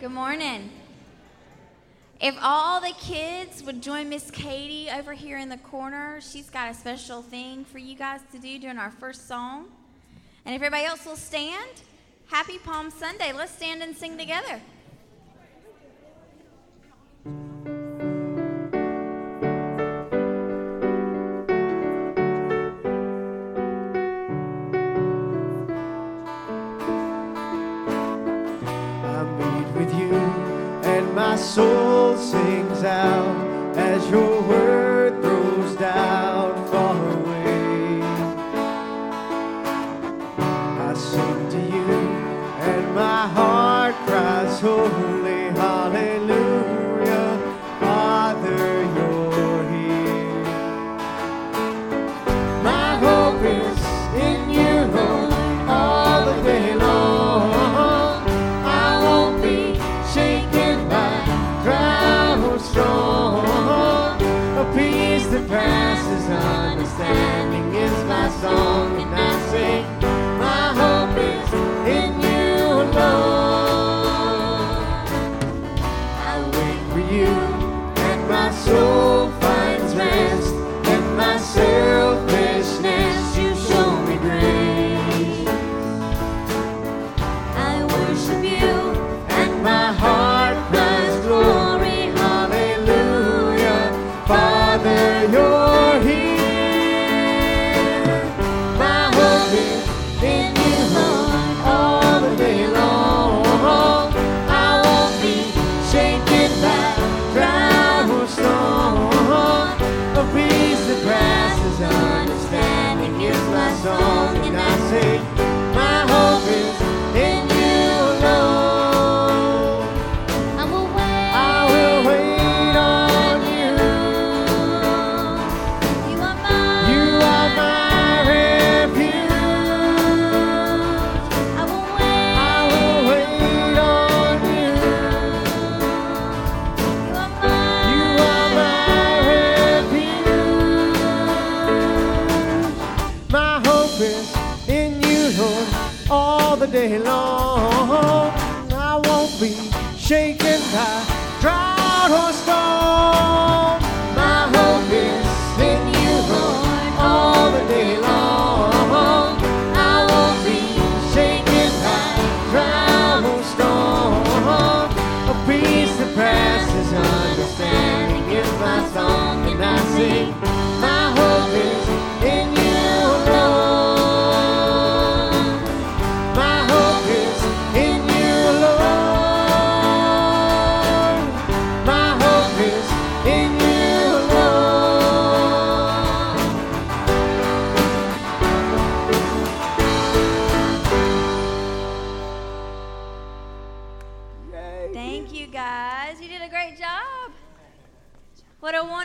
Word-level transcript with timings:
Good 0.00 0.12
morning. 0.12 0.70
If 2.22 2.34
all 2.40 2.80
the 2.80 2.94
kids 2.98 3.62
would 3.62 3.82
join 3.82 4.08
Miss 4.08 4.30
Katie 4.30 4.88
over 4.88 5.12
here 5.12 5.36
in 5.36 5.50
the 5.50 5.58
corner, 5.58 6.22
she's 6.22 6.48
got 6.48 6.70
a 6.70 6.74
special 6.74 7.20
thing 7.20 7.66
for 7.66 7.76
you 7.76 7.94
guys 7.94 8.20
to 8.32 8.38
do 8.38 8.58
during 8.58 8.78
our 8.78 8.92
first 8.92 9.28
song. 9.28 9.66
And 10.46 10.54
if 10.54 10.62
everybody 10.62 10.86
else 10.86 11.04
will 11.04 11.16
stand, 11.16 11.82
happy 12.28 12.56
Palm 12.56 12.90
Sunday. 12.90 13.32
Let's 13.34 13.52
stand 13.52 13.82
and 13.82 13.94
sing 13.94 14.16
together. 14.16 14.62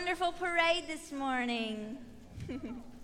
wonderful 0.05 0.33
parade 0.33 0.83
this 0.85 1.11
morning. 1.11 1.97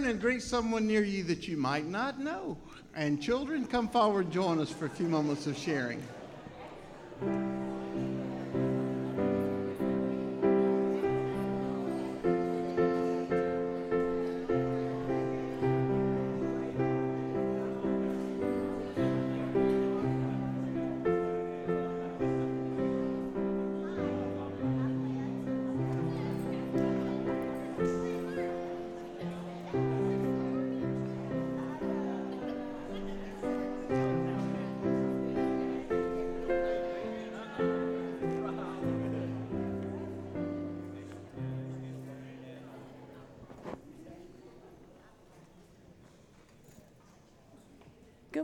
Turn 0.00 0.08
and 0.08 0.18
greet 0.18 0.40
someone 0.40 0.86
near 0.86 1.04
you 1.04 1.22
that 1.24 1.46
you 1.46 1.58
might 1.58 1.86
not 1.86 2.18
know. 2.18 2.56
And 2.94 3.20
children, 3.20 3.66
come 3.66 3.86
forward 3.86 4.24
and 4.24 4.32
join 4.32 4.58
us 4.58 4.70
for 4.70 4.86
a 4.86 4.88
few 4.88 5.06
moments 5.06 5.46
of 5.46 5.58
sharing. 5.58 6.02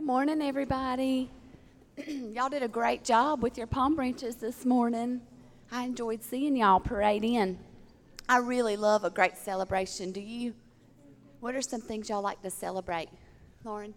Morning, 0.07 0.41
everybody. 0.41 1.29
y'all 2.07 2.47
did 2.47 2.63
a 2.63 2.67
great 2.69 3.03
job 3.03 3.43
with 3.43 3.57
your 3.57 3.67
palm 3.67 3.93
branches 3.93 4.37
this 4.37 4.63
morning. 4.63 5.19
I 5.69 5.83
enjoyed 5.83 6.23
seeing 6.23 6.55
y'all 6.55 6.79
parade 6.79 7.25
in. 7.25 7.59
I 8.29 8.37
really 8.37 8.77
love 8.77 9.03
a 9.03 9.09
great 9.09 9.35
celebration. 9.35 10.13
Do 10.13 10.21
you? 10.21 10.53
What 11.41 11.55
are 11.55 11.61
some 11.61 11.81
things 11.81 12.07
y'all 12.07 12.21
like 12.21 12.41
to 12.43 12.49
celebrate? 12.49 13.09
Lauren? 13.65 13.93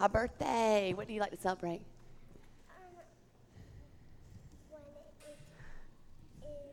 A 0.00 0.08
birthday. 0.08 0.94
What 0.96 1.06
do 1.06 1.12
you 1.12 1.20
like 1.20 1.32
to 1.32 1.40
celebrate? 1.40 1.82
when 4.70 4.80
it 4.80 5.12
is 6.40 6.72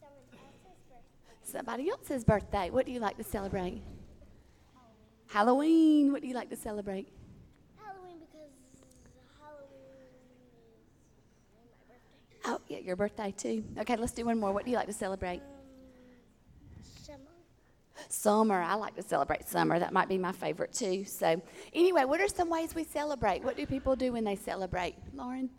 someone 0.00 0.22
else's. 0.38 1.52
Somebody 1.52 1.90
else's 1.90 2.22
birthday. 2.22 2.70
What 2.70 2.86
do 2.86 2.92
you 2.92 3.00
like 3.00 3.16
to 3.16 3.24
celebrate? 3.24 3.82
Halloween. 5.26 6.12
What 6.12 6.22
do 6.22 6.28
you 6.28 6.34
like 6.34 6.50
to 6.50 6.56
celebrate? 6.56 7.08
Halloween 7.78 8.18
because 8.20 8.50
Halloween 9.40 10.08
is 11.60 11.70
my 11.78 11.94
birthday. 11.94 12.35
Oh, 12.46 12.60
yeah, 12.68 12.78
your 12.78 12.96
birthday 12.96 13.34
too. 13.36 13.64
Okay, 13.78 13.96
let's 13.96 14.12
do 14.12 14.24
one 14.24 14.38
more. 14.38 14.52
What 14.52 14.64
do 14.64 14.70
you 14.70 14.76
like 14.76 14.86
to 14.86 14.92
celebrate? 14.92 15.42
Summer. 17.02 17.18
Summer. 18.08 18.62
I 18.62 18.74
like 18.74 18.94
to 18.96 19.02
celebrate 19.02 19.48
summer. 19.48 19.78
That 19.78 19.92
might 19.92 20.08
be 20.08 20.16
my 20.16 20.32
favorite 20.32 20.72
too. 20.72 21.04
So, 21.04 21.42
anyway, 21.74 22.04
what 22.04 22.20
are 22.20 22.28
some 22.28 22.48
ways 22.48 22.74
we 22.74 22.84
celebrate? 22.84 23.42
What 23.42 23.56
do 23.56 23.66
people 23.66 23.96
do 23.96 24.12
when 24.12 24.22
they 24.24 24.36
celebrate? 24.36 24.94
Lauren? 25.12 25.50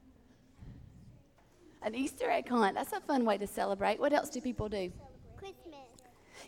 An 1.81 1.94
Easter 1.94 2.30
egg 2.30 2.48
hunt. 2.50 2.75
That's 2.75 2.94
a 2.94 3.01
fun 3.01 3.25
way 3.25 3.38
to 3.38 3.48
celebrate. 3.48 4.00
What 4.00 4.13
else 4.13 4.30
do 4.30 4.40
people 4.42 4.69
do? 4.69 4.92
Christmas. 5.38 5.75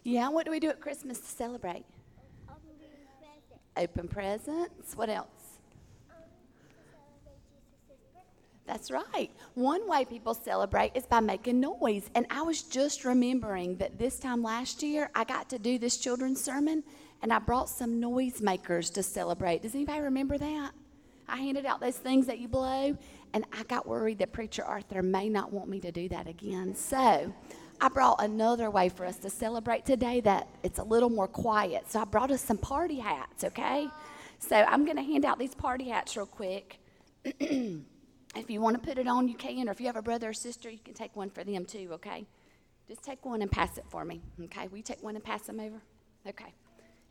Yeah, 0.03 0.30
what 0.30 0.45
do 0.45 0.51
we 0.51 0.59
do 0.59 0.69
at 0.69 0.80
Christmas 0.80 1.19
to 1.19 1.25
celebrate? 1.27 1.85
Opening 2.50 2.77
present. 3.19 3.62
Open 3.77 4.07
presents. 4.07 4.95
What 4.95 5.09
else? 5.09 5.27
Um, 6.09 6.18
celebrate 6.92 7.39
Jesus' 7.51 8.00
birthday. 8.13 8.58
That's 8.69 8.92
right. 8.92 9.31
One 9.56 9.89
way 9.89 10.06
people 10.06 10.36
celebrate 10.36 10.92
is 10.94 11.07
by 11.07 11.21
making 11.21 11.60
noise. 11.60 12.07
And 12.13 12.27
I 12.30 12.44
was 12.44 12.62
just 12.62 13.04
remembering 13.04 13.77
that 13.77 13.98
this 13.98 14.19
time 14.19 14.44
last 14.44 14.83
year, 14.83 15.10
I 15.16 15.24
got 15.24 15.50
to 15.50 15.57
do 15.57 15.80
this 15.80 15.98
children's 15.98 16.39
sermon 16.39 16.83
and 17.24 17.33
I 17.33 17.39
brought 17.39 17.68
some 17.68 17.99
noise 17.99 18.42
makers 18.42 18.92
to 18.92 19.02
celebrate. 19.02 19.64
Does 19.64 19.73
anybody 19.73 20.02
remember 20.02 20.38
that? 20.38 20.73
I 21.28 21.38
handed 21.38 21.66
out 21.66 21.81
those 21.81 21.97
things 21.97 22.28
that 22.28 22.38
you 22.38 22.47
blow, 22.47 22.95
and 23.33 23.45
I 23.52 23.64
got 23.64 23.88
worried 23.88 24.19
that 24.19 24.33
Preacher 24.33 24.64
Arthur 24.64 25.02
may 25.02 25.30
not 25.30 25.52
want 25.52 25.68
me 25.68 25.80
to 25.80 25.92
do 25.92 26.07
that 26.09 26.28
again. 26.28 26.76
So 26.76 27.33
I 27.81 27.90
brought 27.90 28.23
another 28.23 28.69
way 28.69 28.90
for 28.90 29.04
us 29.04 29.18
to 29.18 29.31
celebrate 29.31 29.83
today 29.83 30.21
that 30.21 30.47
it's 30.61 30.78
a 30.78 30.83
little 30.83 31.09
more 31.09 31.28
quiet. 31.28 31.92
So 31.92 31.99
I 32.02 32.06
brought 32.06 32.30
us 32.30 32.42
some 32.42 32.59
party 32.59 32.99
hats, 32.99 33.44
okay? 33.44 33.88
So 34.38 34.56
I'm 34.56 34.85
going 34.85 34.97
to 34.97 35.04
hand 35.04 35.26
out 35.26 35.40
these 35.40 35.56
party 35.56 35.90
hats 35.90 36.16
real 36.16 36.28
quick. 36.28 36.80
If 38.36 38.50
you 38.50 38.62
want 38.62 38.81
to 38.81 38.88
put 38.88 38.98
it 38.98 39.07
on, 39.07 39.28
you 39.28 39.36
can, 39.36 39.68
or 39.68 39.71
if 39.71 39.80
you 39.80 39.88
have 39.88 39.95
a 39.95 40.02
brother 40.02 40.30
or 40.30 40.33
sister, 40.33 40.69
you 40.69 40.80
can 40.83 40.94
take 40.94 41.16
one 41.16 41.30
for 41.30 41.44
them 41.44 41.66
too, 41.66 41.90
okay? 41.94 42.26
Just 42.88 43.04
take 43.04 43.26
one 43.26 43.42
and 43.42 43.52
pass 43.52 43.78
it 43.78 43.86
for 43.90 44.06
me, 44.06 44.21
okay? 44.45 44.68
Will 44.68 44.78
you 44.78 44.83
take 44.83 45.02
one 45.04 45.16
and 45.16 45.24
pass 45.24 45.44
them 45.44 45.59
over? 45.59 45.81
Okay. 46.28 46.54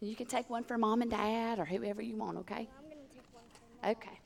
You 0.01 0.15
can 0.15 0.27
take 0.27 0.49
one 0.49 0.63
for 0.63 0.79
mom 0.79 1.03
and 1.03 1.11
dad 1.11 1.59
or 1.59 1.65
whoever 1.65 2.01
you 2.01 2.17
want, 2.17 2.39
okay? 2.39 2.69
I'm 2.79 2.85
going 2.85 2.99
to 2.99 3.15
take 3.15 3.25
one 3.33 3.45
for. 3.83 3.89
Okay. 3.91 4.19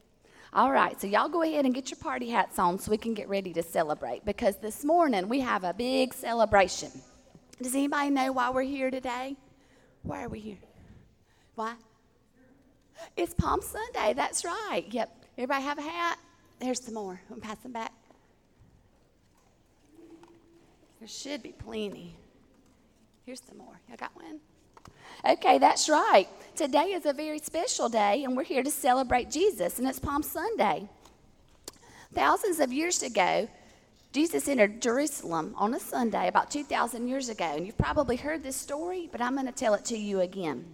All 0.54 0.70
right, 0.70 1.00
so 1.00 1.06
y'all 1.06 1.30
go 1.30 1.42
ahead 1.42 1.64
and 1.64 1.74
get 1.74 1.90
your 1.90 1.98
party 1.98 2.28
hats 2.28 2.58
on 2.58 2.78
so 2.78 2.90
we 2.90 2.98
can 2.98 3.14
get 3.14 3.26
ready 3.26 3.54
to 3.54 3.62
celebrate 3.62 4.22
because 4.26 4.56
this 4.58 4.84
morning 4.84 5.28
we 5.28 5.40
have 5.40 5.64
a 5.64 5.72
big 5.72 6.12
celebration. 6.12 6.90
Does 7.62 7.74
anybody 7.74 8.10
know 8.10 8.32
why 8.32 8.50
we're 8.50 8.62
here 8.62 8.90
today? 8.90 9.36
Why 10.02 10.24
are 10.24 10.28
we 10.28 10.40
here? 10.40 10.58
Why? 11.54 11.74
It's 13.16 13.32
Palm 13.32 13.62
Sunday, 13.62 14.12
that's 14.12 14.44
right. 14.44 14.84
Yep. 14.90 15.24
Everybody 15.38 15.62
have 15.62 15.78
a 15.78 15.82
hat? 15.82 16.18
There's 16.62 16.80
some 16.80 16.94
more. 16.94 17.20
I'm 17.28 17.40
passing 17.40 17.72
back. 17.72 17.92
There 21.00 21.08
should 21.08 21.42
be 21.42 21.50
plenty. 21.50 22.14
Here's 23.26 23.42
some 23.42 23.58
more. 23.58 23.80
Y'all 23.88 23.96
got 23.96 24.14
one? 24.14 24.38
Okay, 25.28 25.58
that's 25.58 25.88
right. 25.88 26.28
Today 26.54 26.92
is 26.92 27.04
a 27.04 27.12
very 27.12 27.40
special 27.40 27.88
day, 27.88 28.22
and 28.22 28.36
we're 28.36 28.44
here 28.44 28.62
to 28.62 28.70
celebrate 28.70 29.28
Jesus, 29.28 29.80
and 29.80 29.88
it's 29.88 29.98
Palm 29.98 30.22
Sunday. 30.22 30.88
Thousands 32.14 32.60
of 32.60 32.72
years 32.72 33.02
ago, 33.02 33.48
Jesus 34.12 34.46
entered 34.46 34.80
Jerusalem 34.80 35.56
on 35.56 35.74
a 35.74 35.80
Sunday 35.80 36.28
about 36.28 36.52
2,000 36.52 37.08
years 37.08 37.28
ago, 37.28 37.54
and 37.56 37.66
you've 37.66 37.78
probably 37.78 38.14
heard 38.14 38.44
this 38.44 38.54
story, 38.54 39.08
but 39.10 39.20
I'm 39.20 39.34
going 39.34 39.46
to 39.46 39.52
tell 39.52 39.74
it 39.74 39.84
to 39.86 39.98
you 39.98 40.20
again. 40.20 40.64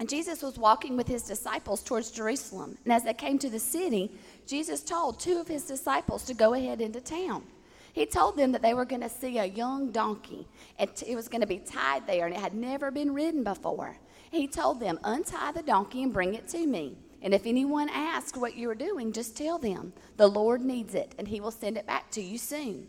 And 0.00 0.08
Jesus 0.08 0.42
was 0.42 0.56
walking 0.56 0.96
with 0.96 1.08
his 1.08 1.24
disciples 1.24 1.82
towards 1.82 2.12
Jerusalem, 2.12 2.78
and 2.84 2.92
as 2.92 3.02
they 3.02 3.14
came 3.14 3.38
to 3.40 3.50
the 3.50 3.58
city, 3.58 4.12
Jesus 4.48 4.82
told 4.82 5.20
two 5.20 5.38
of 5.38 5.46
his 5.46 5.64
disciples 5.64 6.24
to 6.24 6.32
go 6.32 6.54
ahead 6.54 6.80
into 6.80 7.02
town. 7.02 7.44
He 7.92 8.06
told 8.06 8.36
them 8.36 8.52
that 8.52 8.62
they 8.62 8.72
were 8.72 8.86
going 8.86 9.02
to 9.02 9.08
see 9.10 9.36
a 9.36 9.44
young 9.44 9.92
donkey, 9.92 10.48
and 10.78 10.90
it 11.06 11.14
was 11.14 11.28
going 11.28 11.42
to 11.42 11.46
be 11.46 11.58
tied 11.58 12.06
there, 12.06 12.24
and 12.24 12.34
it 12.34 12.40
had 12.40 12.54
never 12.54 12.90
been 12.90 13.12
ridden 13.12 13.44
before. 13.44 13.98
He 14.30 14.48
told 14.48 14.80
them, 14.80 14.98
Untie 15.04 15.52
the 15.52 15.62
donkey 15.62 16.02
and 16.02 16.14
bring 16.14 16.32
it 16.32 16.48
to 16.48 16.66
me. 16.66 16.96
And 17.20 17.34
if 17.34 17.44
anyone 17.44 17.90
asks 17.90 18.38
what 18.38 18.56
you 18.56 18.70
are 18.70 18.74
doing, 18.74 19.12
just 19.12 19.36
tell 19.36 19.58
them, 19.58 19.92
The 20.16 20.28
Lord 20.28 20.62
needs 20.62 20.94
it, 20.94 21.14
and 21.18 21.28
he 21.28 21.40
will 21.40 21.50
send 21.50 21.76
it 21.76 21.86
back 21.86 22.10
to 22.12 22.22
you 22.22 22.38
soon. 22.38 22.88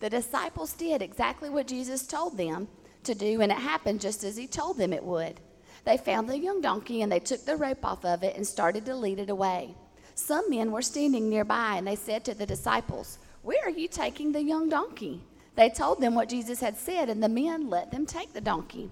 The 0.00 0.10
disciples 0.10 0.72
did 0.72 1.02
exactly 1.02 1.50
what 1.50 1.68
Jesus 1.68 2.04
told 2.04 2.36
them 2.36 2.66
to 3.04 3.14
do, 3.14 3.42
and 3.42 3.52
it 3.52 3.58
happened 3.58 4.00
just 4.00 4.24
as 4.24 4.36
he 4.36 4.48
told 4.48 4.76
them 4.76 4.92
it 4.92 5.04
would. 5.04 5.38
They 5.84 5.98
found 5.98 6.28
the 6.28 6.38
young 6.38 6.60
donkey 6.60 7.02
and 7.02 7.12
they 7.12 7.20
took 7.20 7.44
the 7.44 7.56
rope 7.56 7.84
off 7.84 8.04
of 8.04 8.24
it 8.24 8.34
and 8.34 8.44
started 8.44 8.84
to 8.86 8.96
lead 8.96 9.20
it 9.20 9.30
away. 9.30 9.76
Some 10.16 10.48
men 10.50 10.72
were 10.72 10.82
standing 10.82 11.28
nearby 11.28 11.76
and 11.76 11.86
they 11.86 11.94
said 11.94 12.24
to 12.24 12.34
the 12.34 12.46
disciples, 12.46 13.18
Where 13.42 13.64
are 13.66 13.70
you 13.70 13.86
taking 13.86 14.32
the 14.32 14.42
young 14.42 14.68
donkey? 14.70 15.22
They 15.54 15.68
told 15.68 16.00
them 16.00 16.14
what 16.14 16.30
Jesus 16.30 16.58
had 16.60 16.76
said, 16.76 17.08
and 17.08 17.22
the 17.22 17.28
men 17.28 17.68
let 17.68 17.90
them 17.90 18.06
take 18.06 18.32
the 18.32 18.40
donkey. 18.40 18.90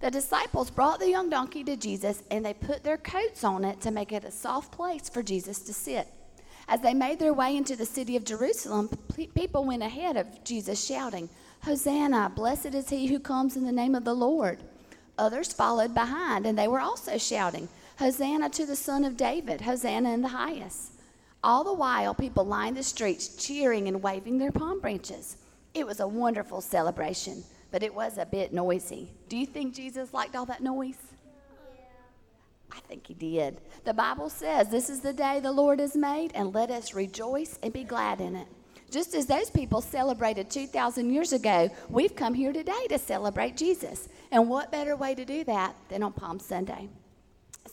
The 0.00 0.10
disciples 0.10 0.70
brought 0.70 1.00
the 1.00 1.08
young 1.08 1.30
donkey 1.30 1.64
to 1.64 1.76
Jesus 1.76 2.22
and 2.30 2.44
they 2.44 2.52
put 2.52 2.84
their 2.84 2.98
coats 2.98 3.42
on 3.42 3.64
it 3.64 3.80
to 3.80 3.90
make 3.90 4.12
it 4.12 4.24
a 4.24 4.30
soft 4.30 4.70
place 4.70 5.08
for 5.08 5.22
Jesus 5.22 5.60
to 5.60 5.72
sit. 5.72 6.06
As 6.68 6.82
they 6.82 6.92
made 6.92 7.18
their 7.18 7.32
way 7.32 7.56
into 7.56 7.74
the 7.74 7.86
city 7.86 8.14
of 8.14 8.24
Jerusalem, 8.24 8.90
people 9.34 9.64
went 9.64 9.82
ahead 9.82 10.18
of 10.18 10.44
Jesus 10.44 10.84
shouting, 10.84 11.30
Hosanna, 11.62 12.32
blessed 12.36 12.74
is 12.74 12.90
he 12.90 13.06
who 13.06 13.18
comes 13.18 13.56
in 13.56 13.64
the 13.64 13.72
name 13.72 13.94
of 13.94 14.04
the 14.04 14.14
Lord. 14.14 14.58
Others 15.16 15.54
followed 15.54 15.94
behind, 15.94 16.44
and 16.44 16.58
they 16.58 16.68
were 16.68 16.80
also 16.80 17.16
shouting, 17.16 17.68
Hosanna 17.98 18.50
to 18.50 18.66
the 18.66 18.76
Son 18.76 19.04
of 19.04 19.16
David, 19.16 19.62
Hosanna 19.62 20.12
in 20.12 20.20
the 20.20 20.28
highest. 20.28 20.92
All 21.42 21.64
the 21.64 21.72
while, 21.72 22.14
people 22.14 22.44
lined 22.44 22.76
the 22.76 22.82
streets 22.82 23.36
cheering 23.36 23.88
and 23.88 24.02
waving 24.02 24.36
their 24.36 24.52
palm 24.52 24.80
branches. 24.80 25.38
It 25.72 25.86
was 25.86 26.00
a 26.00 26.06
wonderful 26.06 26.60
celebration, 26.60 27.42
but 27.70 27.82
it 27.82 27.94
was 27.94 28.18
a 28.18 28.26
bit 28.26 28.52
noisy. 28.52 29.12
Do 29.30 29.38
you 29.38 29.46
think 29.46 29.74
Jesus 29.74 30.12
liked 30.12 30.36
all 30.36 30.44
that 30.44 30.62
noise? 30.62 30.98
I 32.70 32.80
think 32.80 33.06
he 33.06 33.14
did. 33.14 33.62
The 33.84 33.94
Bible 33.94 34.28
says, 34.28 34.68
This 34.68 34.90
is 34.90 35.00
the 35.00 35.14
day 35.14 35.40
the 35.40 35.52
Lord 35.52 35.80
has 35.80 35.96
made, 35.96 36.32
and 36.34 36.54
let 36.54 36.70
us 36.70 36.92
rejoice 36.92 37.58
and 37.62 37.72
be 37.72 37.84
glad 37.84 38.20
in 38.20 38.36
it. 38.36 38.48
Just 38.90 39.14
as 39.14 39.24
those 39.24 39.48
people 39.48 39.80
celebrated 39.80 40.50
2,000 40.50 41.10
years 41.10 41.32
ago, 41.32 41.70
we've 41.88 42.14
come 42.14 42.34
here 42.34 42.52
today 42.52 42.86
to 42.90 42.98
celebrate 42.98 43.56
Jesus. 43.56 44.10
And 44.30 44.50
what 44.50 44.70
better 44.70 44.96
way 44.96 45.14
to 45.14 45.24
do 45.24 45.44
that 45.44 45.74
than 45.88 46.02
on 46.02 46.12
Palm 46.12 46.38
Sunday? 46.38 46.90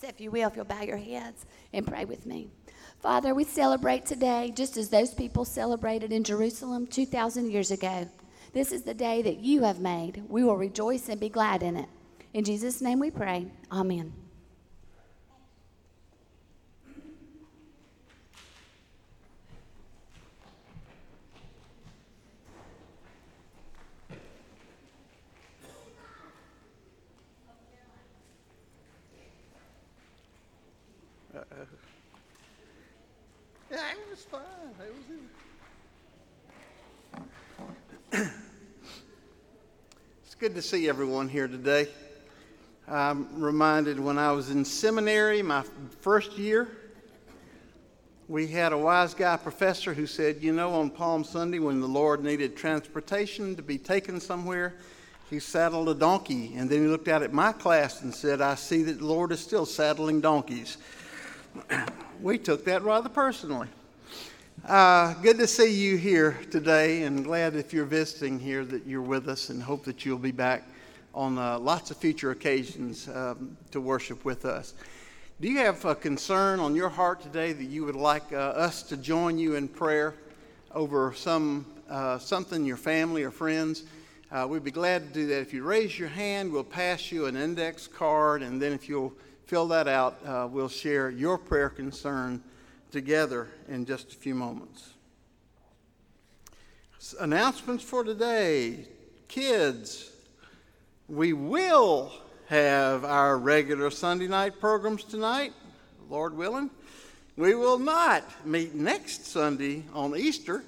If 0.01 0.19
you 0.19 0.31
will, 0.31 0.47
if 0.47 0.55
you'll 0.55 0.65
bow 0.65 0.81
your 0.81 0.97
heads 0.97 1.45
and 1.73 1.85
pray 1.85 2.05
with 2.05 2.25
me. 2.25 2.49
Father, 3.01 3.35
we 3.35 3.43
celebrate 3.43 4.05
today 4.05 4.51
just 4.55 4.77
as 4.77 4.89
those 4.89 5.13
people 5.13 5.45
celebrated 5.45 6.11
in 6.11 6.23
Jerusalem 6.23 6.87
2,000 6.87 7.51
years 7.51 7.69
ago. 7.69 8.09
This 8.53 8.71
is 8.71 8.83
the 8.83 8.93
day 8.93 9.21
that 9.21 9.39
you 9.39 9.63
have 9.63 9.79
made. 9.79 10.23
We 10.29 10.43
will 10.43 10.57
rejoice 10.57 11.09
and 11.09 11.19
be 11.19 11.29
glad 11.29 11.63
in 11.63 11.75
it. 11.75 11.89
In 12.33 12.43
Jesus' 12.43 12.81
name 12.81 12.99
we 12.99 13.11
pray. 13.11 13.47
Amen. 13.71 14.22
Yeah, 33.73 33.79
it 33.89 33.97
was. 34.07 34.27
It 38.11 38.19
was. 38.19 38.29
it's 40.23 40.35
good 40.35 40.53
to 40.53 40.61
see 40.61 40.87
everyone 40.87 41.27
here 41.27 41.47
today. 41.47 41.87
I'm 42.87 43.41
reminded 43.41 43.99
when 43.99 44.19
I 44.19 44.31
was 44.31 44.51
in 44.51 44.63
seminary, 44.63 45.41
my 45.41 45.63
first 46.01 46.37
year, 46.37 46.67
we 48.27 48.45
had 48.45 48.73
a 48.73 48.77
wise 48.77 49.15
guy 49.15 49.37
professor 49.37 49.95
who 49.95 50.05
said, 50.05 50.43
you 50.43 50.53
know, 50.53 50.75
on 50.75 50.91
Palm 50.91 51.23
Sunday, 51.23 51.57
when 51.57 51.81
the 51.81 51.87
Lord 51.87 52.23
needed 52.23 52.55
transportation 52.55 53.55
to 53.55 53.63
be 53.63 53.79
taken 53.79 54.19
somewhere, 54.19 54.75
he 55.31 55.39
saddled 55.39 55.89
a 55.89 55.95
donkey. 55.95 56.53
And 56.55 56.69
then 56.69 56.81
he 56.81 56.87
looked 56.87 57.07
out 57.07 57.23
at 57.23 57.33
my 57.33 57.53
class 57.53 58.03
and 58.03 58.13
said, 58.13 58.39
I 58.39 58.53
see 58.53 58.83
that 58.83 58.99
the 58.99 59.05
Lord 59.05 59.31
is 59.31 59.39
still 59.39 59.65
saddling 59.65 60.21
donkeys. 60.21 60.77
we 62.21 62.37
took 62.37 62.65
that 62.65 62.83
rather 62.83 63.09
personally. 63.09 63.67
Uh, 64.67 65.13
good 65.15 65.37
to 65.37 65.47
see 65.47 65.71
you 65.73 65.97
here 65.97 66.37
today, 66.51 67.03
and 67.03 67.23
glad 67.23 67.55
if 67.55 67.73
you're 67.73 67.85
visiting 67.85 68.39
here 68.39 68.63
that 68.63 68.85
you're 68.85 69.01
with 69.01 69.27
us, 69.27 69.49
and 69.49 69.61
hope 69.61 69.83
that 69.83 70.05
you'll 70.05 70.17
be 70.17 70.31
back 70.31 70.63
on 71.13 71.37
uh, 71.37 71.59
lots 71.59 71.91
of 71.91 71.97
future 71.97 72.31
occasions 72.31 73.09
um, 73.09 73.55
to 73.71 73.81
worship 73.81 74.23
with 74.25 74.45
us. 74.45 74.73
Do 75.41 75.49
you 75.49 75.57
have 75.59 75.83
a 75.85 75.95
concern 75.95 76.59
on 76.59 76.75
your 76.75 76.89
heart 76.89 77.21
today 77.21 77.51
that 77.53 77.65
you 77.65 77.83
would 77.85 77.95
like 77.95 78.31
uh, 78.31 78.37
us 78.37 78.83
to 78.83 78.97
join 78.97 79.37
you 79.37 79.55
in 79.55 79.67
prayer 79.67 80.15
over 80.73 81.13
some 81.13 81.65
uh, 81.89 82.17
something 82.17 82.63
your 82.63 82.77
family 82.77 83.23
or 83.23 83.31
friends? 83.31 83.83
Uh, 84.31 84.47
we'd 84.47 84.63
be 84.63 84.71
glad 84.71 85.07
to 85.07 85.13
do 85.13 85.27
that. 85.27 85.41
If 85.41 85.53
you 85.53 85.63
raise 85.63 85.99
your 85.99 86.07
hand, 86.07 86.51
we'll 86.51 86.63
pass 86.63 87.11
you 87.11 87.25
an 87.25 87.35
index 87.35 87.85
card, 87.85 88.41
and 88.41 88.61
then 88.61 88.71
if 88.71 88.87
you'll 88.87 89.13
fill 89.45 89.67
that 89.67 89.87
out, 89.87 90.19
uh, 90.25 90.47
we'll 90.49 90.69
share 90.69 91.09
your 91.09 91.37
prayer 91.37 91.69
concern 91.69 92.41
together 92.91 93.47
in 93.67 93.85
just 93.85 94.13
a 94.13 94.15
few 94.15 94.35
moments. 94.35 94.91
Announcements 97.19 97.83
for 97.83 98.03
today. 98.03 98.87
Kids, 99.27 100.11
we 101.07 101.33
will 101.33 102.13
have 102.47 103.03
our 103.03 103.37
regular 103.37 103.89
Sunday 103.89 104.27
night 104.27 104.59
programs 104.59 105.03
tonight, 105.03 105.53
Lord 106.09 106.35
willing. 106.35 106.69
We 107.35 107.55
will 107.55 107.79
not 107.79 108.23
meet 108.45 108.75
next 108.75 109.25
Sunday 109.25 109.85
on 109.93 110.15
Easter 110.15 110.63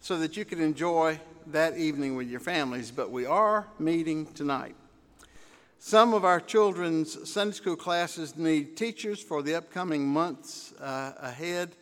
so 0.00 0.18
that 0.18 0.36
you 0.36 0.44
can 0.44 0.60
enjoy 0.60 1.20
that 1.46 1.76
evening 1.78 2.16
with 2.16 2.28
your 2.28 2.40
families, 2.40 2.90
but 2.90 3.10
we 3.10 3.24
are 3.26 3.66
meeting 3.78 4.26
tonight. 4.34 4.74
Some 5.80 6.12
of 6.12 6.24
our 6.24 6.40
children's 6.40 7.30
Sunday 7.30 7.54
school 7.54 7.76
classes 7.76 8.36
need 8.36 8.76
teachers 8.76 9.22
for 9.22 9.42
the 9.42 9.54
upcoming 9.54 10.06
months 10.08 10.72
uh, 10.80 11.12
ahead. 11.18 11.76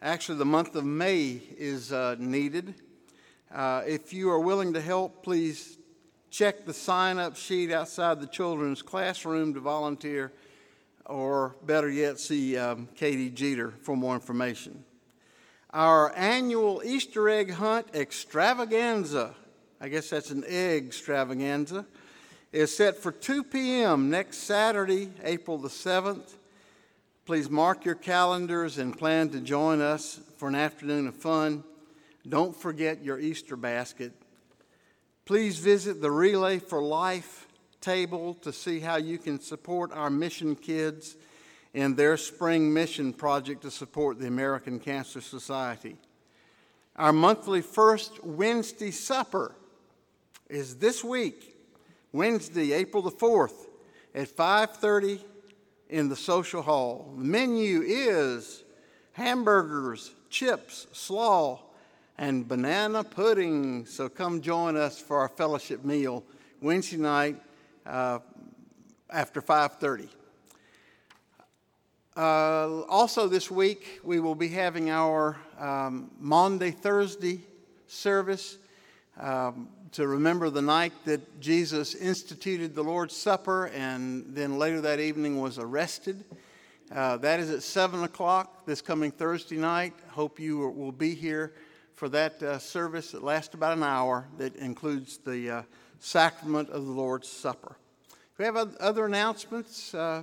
Actually, 0.00 0.38
the 0.38 0.46
month 0.46 0.74
of 0.74 0.86
May 0.86 1.42
is 1.58 1.92
uh, 1.92 2.16
needed. 2.18 2.74
Uh, 3.54 3.82
if 3.86 4.14
you 4.14 4.30
are 4.30 4.40
willing 4.40 4.72
to 4.72 4.80
help, 4.80 5.22
please 5.22 5.76
check 6.30 6.64
the 6.64 6.72
sign 6.72 7.18
up 7.18 7.36
sheet 7.36 7.70
outside 7.70 8.22
the 8.22 8.26
children's 8.26 8.80
classroom 8.80 9.52
to 9.52 9.60
volunteer, 9.60 10.32
or 11.04 11.54
better 11.62 11.90
yet, 11.90 12.18
see 12.18 12.56
um, 12.56 12.88
Katie 12.96 13.30
Jeter 13.30 13.74
for 13.82 13.94
more 13.94 14.14
information. 14.14 14.82
Our 15.74 16.16
annual 16.16 16.80
Easter 16.82 17.28
egg 17.28 17.50
hunt 17.50 17.88
extravaganza, 17.94 19.34
I 19.78 19.90
guess 19.90 20.08
that's 20.08 20.30
an 20.30 20.42
egg 20.46 20.86
extravaganza, 20.86 21.84
is 22.52 22.76
set 22.76 22.98
for 22.98 23.10
2 23.10 23.44
p.m. 23.44 24.10
next 24.10 24.38
Saturday, 24.38 25.08
April 25.24 25.56
the 25.56 25.68
7th. 25.68 26.34
Please 27.24 27.48
mark 27.48 27.84
your 27.84 27.94
calendars 27.94 28.76
and 28.76 28.96
plan 28.96 29.30
to 29.30 29.40
join 29.40 29.80
us 29.80 30.20
for 30.36 30.48
an 30.48 30.54
afternoon 30.54 31.06
of 31.06 31.14
fun. 31.14 31.64
Don't 32.28 32.54
forget 32.54 33.02
your 33.02 33.18
Easter 33.18 33.56
basket. 33.56 34.12
Please 35.24 35.58
visit 35.58 36.02
the 36.02 36.10
Relay 36.10 36.58
for 36.58 36.82
Life 36.82 37.48
table 37.80 38.34
to 38.34 38.52
see 38.52 38.80
how 38.80 38.96
you 38.96 39.18
can 39.18 39.40
support 39.40 39.90
our 39.92 40.10
mission 40.10 40.54
kids 40.54 41.16
in 41.72 41.94
their 41.94 42.16
spring 42.16 42.72
mission 42.72 43.12
project 43.14 43.62
to 43.62 43.70
support 43.70 44.18
the 44.18 44.26
American 44.26 44.78
Cancer 44.78 45.20
Society. 45.20 45.96
Our 46.96 47.12
monthly 47.12 47.62
first 47.62 48.22
Wednesday 48.22 48.90
supper 48.90 49.54
is 50.50 50.76
this 50.76 51.02
week, 51.02 51.51
Wednesday, 52.12 52.72
April 52.72 53.02
the 53.02 53.10
4th 53.10 53.68
at 54.14 54.28
5:30 54.28 55.24
in 55.88 56.08
the 56.08 56.16
social 56.16 56.62
hall. 56.62 57.14
The 57.16 57.24
menu 57.24 57.82
is 57.86 58.64
hamburgers, 59.12 60.14
chips, 60.28 60.86
slaw, 60.92 61.60
and 62.18 62.46
banana 62.46 63.02
pudding. 63.02 63.86
So 63.86 64.08
come 64.08 64.40
join 64.42 64.76
us 64.76 65.00
for 65.00 65.18
our 65.18 65.28
fellowship 65.28 65.84
meal 65.84 66.24
Wednesday 66.60 66.98
night 66.98 67.40
uh, 67.86 68.18
after 69.10 69.40
5:30. 69.40 70.08
Uh, 72.14 72.82
also, 72.82 73.26
this 73.26 73.50
week 73.50 74.00
we 74.04 74.20
will 74.20 74.34
be 74.34 74.48
having 74.48 74.90
our 74.90 75.38
um, 75.58 76.10
Maundy 76.20 76.70
Thursday 76.70 77.40
service 77.86 78.58
um, 79.18 79.68
to 79.92 80.08
remember 80.08 80.48
the 80.48 80.62
night 80.62 80.92
that 81.04 81.38
Jesus 81.38 81.94
instituted 81.94 82.74
the 82.74 82.82
Lord's 82.82 83.14
Supper 83.14 83.66
and 83.66 84.24
then 84.34 84.58
later 84.58 84.80
that 84.80 85.00
evening 85.00 85.38
was 85.38 85.58
arrested. 85.58 86.24
Uh, 86.90 87.18
that 87.18 87.40
is 87.40 87.50
at 87.50 87.62
7 87.62 88.02
o'clock 88.02 88.64
this 88.64 88.80
coming 88.80 89.10
Thursday 89.10 89.58
night. 89.58 89.92
Hope 90.08 90.40
you 90.40 90.58
will 90.70 90.92
be 90.92 91.14
here 91.14 91.52
for 91.94 92.08
that 92.08 92.42
uh, 92.42 92.58
service 92.58 93.10
that 93.10 93.22
lasts 93.22 93.54
about 93.54 93.76
an 93.76 93.82
hour 93.82 94.26
that 94.38 94.56
includes 94.56 95.18
the 95.18 95.50
uh, 95.50 95.62
sacrament 95.98 96.70
of 96.70 96.86
the 96.86 96.92
Lord's 96.92 97.28
Supper. 97.28 97.76
We 98.38 98.46
have 98.46 98.56
other 98.56 99.04
announcements. 99.04 99.94
Uh, 99.94 100.22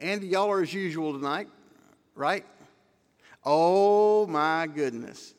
Andy, 0.00 0.28
y'all 0.28 0.50
are 0.50 0.60
as 0.60 0.72
usual 0.74 1.14
tonight, 1.14 1.48
right? 2.14 2.44
Oh 3.42 4.26
my 4.26 4.66
goodness. 4.66 5.32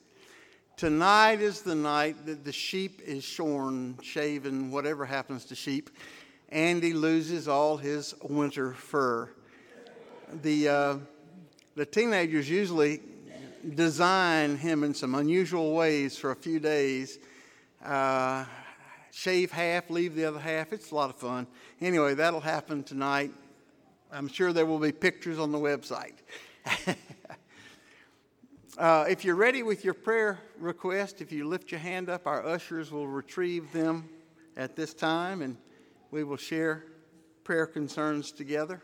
Tonight 0.76 1.40
is 1.40 1.62
the 1.62 1.76
night 1.76 2.26
that 2.26 2.44
the 2.44 2.52
sheep 2.52 3.00
is 3.06 3.24
shorn, 3.24 3.96
shaven, 4.02 4.72
whatever 4.72 5.06
happens 5.06 5.46
to 5.46 5.56
sheep. 5.56 5.92
Andy 6.50 6.94
loses 6.94 7.48
all 7.48 7.78
his 7.78 8.16
winter 8.24 8.74
fur. 8.74 9.30
The, 10.42 10.68
uh, 10.68 10.98
the 11.76 11.86
teenagers 11.86 12.50
usually 12.50 13.02
design 13.76 14.58
him 14.58 14.84
in 14.84 14.96
some 14.96 15.14
unusual 15.14 15.76
ways 15.76 16.18
for 16.18 16.32
a 16.32 16.36
few 16.36 16.60
days. 16.60 17.20
Uh, 17.86 18.44
shave 19.12 19.52
half, 19.52 19.92
leave 19.92 20.16
the 20.16 20.26
other 20.26 20.40
half. 20.40 20.74
It's 20.74 20.90
a 20.90 20.96
lot 20.96 21.12
of 21.12 21.18
fun. 21.18 21.46
Anyway, 21.82 22.16
that'll 22.16 22.42
happen 22.42 22.84
tonight. 22.84 23.32
I'm 24.12 24.28
sure 24.28 24.52
there 24.52 24.66
will 24.66 24.80
be 24.80 24.92
pictures 24.92 25.38
on 25.38 25.52
the 25.52 25.60
website. 25.60 26.16
uh, 28.78 29.06
if 29.08 29.24
you're 29.24 29.36
ready 29.36 29.62
with 29.62 29.84
your 29.84 29.94
prayer 29.94 30.40
request, 30.58 31.22
if 31.22 31.32
you 31.32 31.48
lift 31.48 31.72
your 31.72 31.80
hand 31.80 32.10
up, 32.10 32.26
our 32.26 32.46
ushers 32.46 32.92
will 32.92 33.08
retrieve 33.08 33.72
them 33.72 34.10
at 34.58 34.76
this 34.76 34.94
time 34.94 35.42
and 35.42 35.58
we 36.12 36.24
will 36.24 36.38
share 36.38 36.84
prayer 37.44 37.68
concerns 37.68 38.32
together. 38.32 38.82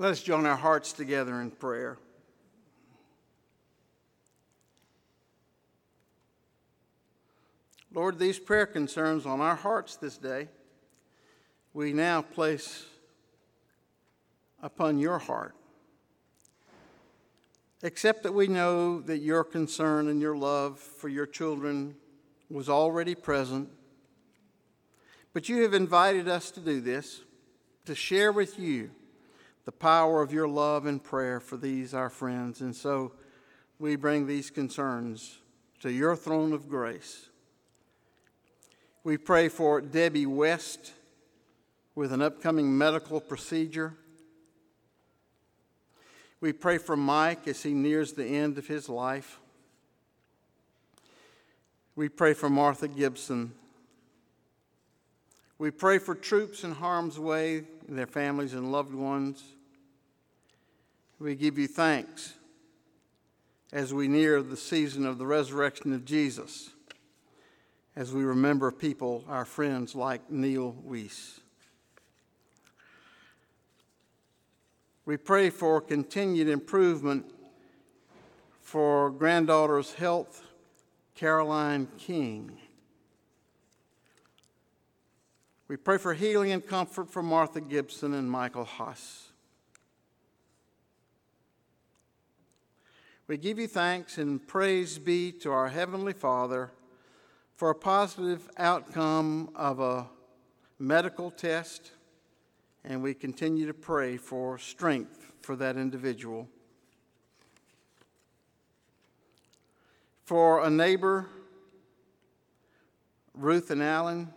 Let 0.00 0.12
us 0.12 0.22
join 0.22 0.46
our 0.46 0.56
hearts 0.56 0.92
together 0.92 1.40
in 1.40 1.50
prayer. 1.50 1.98
Lord, 7.98 8.20
these 8.20 8.38
prayer 8.38 8.64
concerns 8.64 9.26
on 9.26 9.40
our 9.40 9.56
hearts 9.56 9.96
this 9.96 10.16
day, 10.16 10.46
we 11.74 11.92
now 11.92 12.22
place 12.22 12.86
upon 14.62 15.00
your 15.00 15.18
heart. 15.18 15.56
Except 17.82 18.22
that 18.22 18.32
we 18.32 18.46
know 18.46 19.00
that 19.00 19.18
your 19.18 19.42
concern 19.42 20.06
and 20.06 20.20
your 20.20 20.36
love 20.36 20.78
for 20.78 21.08
your 21.08 21.26
children 21.26 21.96
was 22.48 22.68
already 22.68 23.16
present. 23.16 23.68
But 25.32 25.48
you 25.48 25.62
have 25.62 25.74
invited 25.74 26.28
us 26.28 26.52
to 26.52 26.60
do 26.60 26.80
this, 26.80 27.22
to 27.86 27.96
share 27.96 28.30
with 28.30 28.60
you 28.60 28.92
the 29.64 29.72
power 29.72 30.22
of 30.22 30.32
your 30.32 30.46
love 30.46 30.86
and 30.86 31.02
prayer 31.02 31.40
for 31.40 31.56
these, 31.56 31.94
our 31.94 32.10
friends. 32.10 32.60
And 32.60 32.76
so 32.76 33.14
we 33.80 33.96
bring 33.96 34.28
these 34.28 34.50
concerns 34.50 35.38
to 35.80 35.90
your 35.90 36.14
throne 36.14 36.52
of 36.52 36.68
grace. 36.68 37.27
We 39.08 39.16
pray 39.16 39.48
for 39.48 39.80
Debbie 39.80 40.26
West 40.26 40.92
with 41.94 42.12
an 42.12 42.20
upcoming 42.20 42.76
medical 42.76 43.22
procedure. 43.22 43.94
We 46.42 46.52
pray 46.52 46.76
for 46.76 46.94
Mike 46.94 47.48
as 47.48 47.62
he 47.62 47.72
nears 47.72 48.12
the 48.12 48.26
end 48.26 48.58
of 48.58 48.66
his 48.66 48.86
life. 48.86 49.38
We 51.96 52.10
pray 52.10 52.34
for 52.34 52.50
Martha 52.50 52.86
Gibson. 52.86 53.52
We 55.56 55.70
pray 55.70 55.96
for 55.96 56.14
troops 56.14 56.62
in 56.62 56.72
harm's 56.72 57.18
way, 57.18 57.64
their 57.88 58.06
families 58.06 58.52
and 58.52 58.70
loved 58.70 58.92
ones. 58.92 59.42
We 61.18 61.34
give 61.34 61.56
you 61.56 61.66
thanks 61.66 62.34
as 63.72 63.94
we 63.94 64.06
near 64.06 64.42
the 64.42 64.58
season 64.58 65.06
of 65.06 65.16
the 65.16 65.24
resurrection 65.24 65.94
of 65.94 66.04
Jesus, 66.04 66.68
as 67.98 68.12
we 68.12 68.22
remember 68.22 68.70
people, 68.70 69.24
our 69.28 69.44
friends 69.44 69.96
like 69.96 70.30
Neil 70.30 70.76
Weiss. 70.84 71.40
We 75.04 75.16
pray 75.16 75.50
for 75.50 75.80
continued 75.80 76.46
improvement 76.46 77.26
for 78.62 79.10
granddaughter's 79.10 79.94
health, 79.94 80.44
Caroline 81.16 81.88
King. 81.98 82.56
We 85.66 85.76
pray 85.76 85.98
for 85.98 86.14
healing 86.14 86.52
and 86.52 86.64
comfort 86.64 87.10
for 87.10 87.24
Martha 87.24 87.60
Gibson 87.60 88.14
and 88.14 88.30
Michael 88.30 88.64
Haas. 88.64 89.26
We 93.26 93.38
give 93.38 93.58
you 93.58 93.66
thanks 93.66 94.18
and 94.18 94.46
praise 94.46 95.00
be 95.00 95.32
to 95.32 95.50
our 95.50 95.66
Heavenly 95.66 96.12
Father 96.12 96.70
for 97.58 97.70
a 97.70 97.74
positive 97.74 98.48
outcome 98.56 99.50
of 99.56 99.80
a 99.80 100.06
medical 100.78 101.28
test, 101.28 101.90
and 102.84 103.02
we 103.02 103.12
continue 103.12 103.66
to 103.66 103.74
pray 103.74 104.16
for 104.16 104.56
strength 104.58 105.32
for 105.42 105.56
that 105.56 105.76
individual. 105.76 106.46
For 110.24 110.62
a 110.64 110.70
neighbor, 110.70 111.26
Ruth 113.34 113.72
and 113.72 113.82
Allen, 113.82 114.32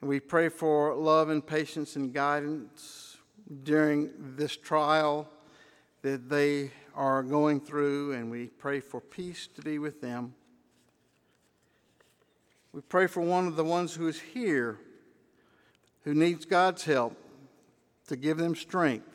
we 0.00 0.20
pray 0.20 0.48
for 0.48 0.94
love 0.94 1.28
and 1.28 1.46
patience 1.46 1.96
and 1.96 2.14
guidance 2.14 3.18
during 3.62 4.08
this 4.36 4.56
trial 4.56 5.28
that 6.00 6.30
they 6.30 6.70
are 6.94 7.22
going 7.22 7.60
through, 7.60 8.12
and 8.14 8.30
we 8.30 8.46
pray 8.46 8.80
for 8.80 9.02
peace 9.02 9.50
to 9.54 9.60
be 9.60 9.78
with 9.78 10.00
them. 10.00 10.32
We 12.72 12.80
pray 12.82 13.06
for 13.06 13.20
one 13.20 13.46
of 13.46 13.56
the 13.56 13.64
ones 13.64 13.94
who 13.94 14.06
is 14.06 14.20
here 14.20 14.78
who 16.04 16.14
needs 16.14 16.44
God's 16.44 16.84
help 16.84 17.16
to 18.06 18.16
give 18.16 18.38
them 18.38 18.54
strength 18.54 19.06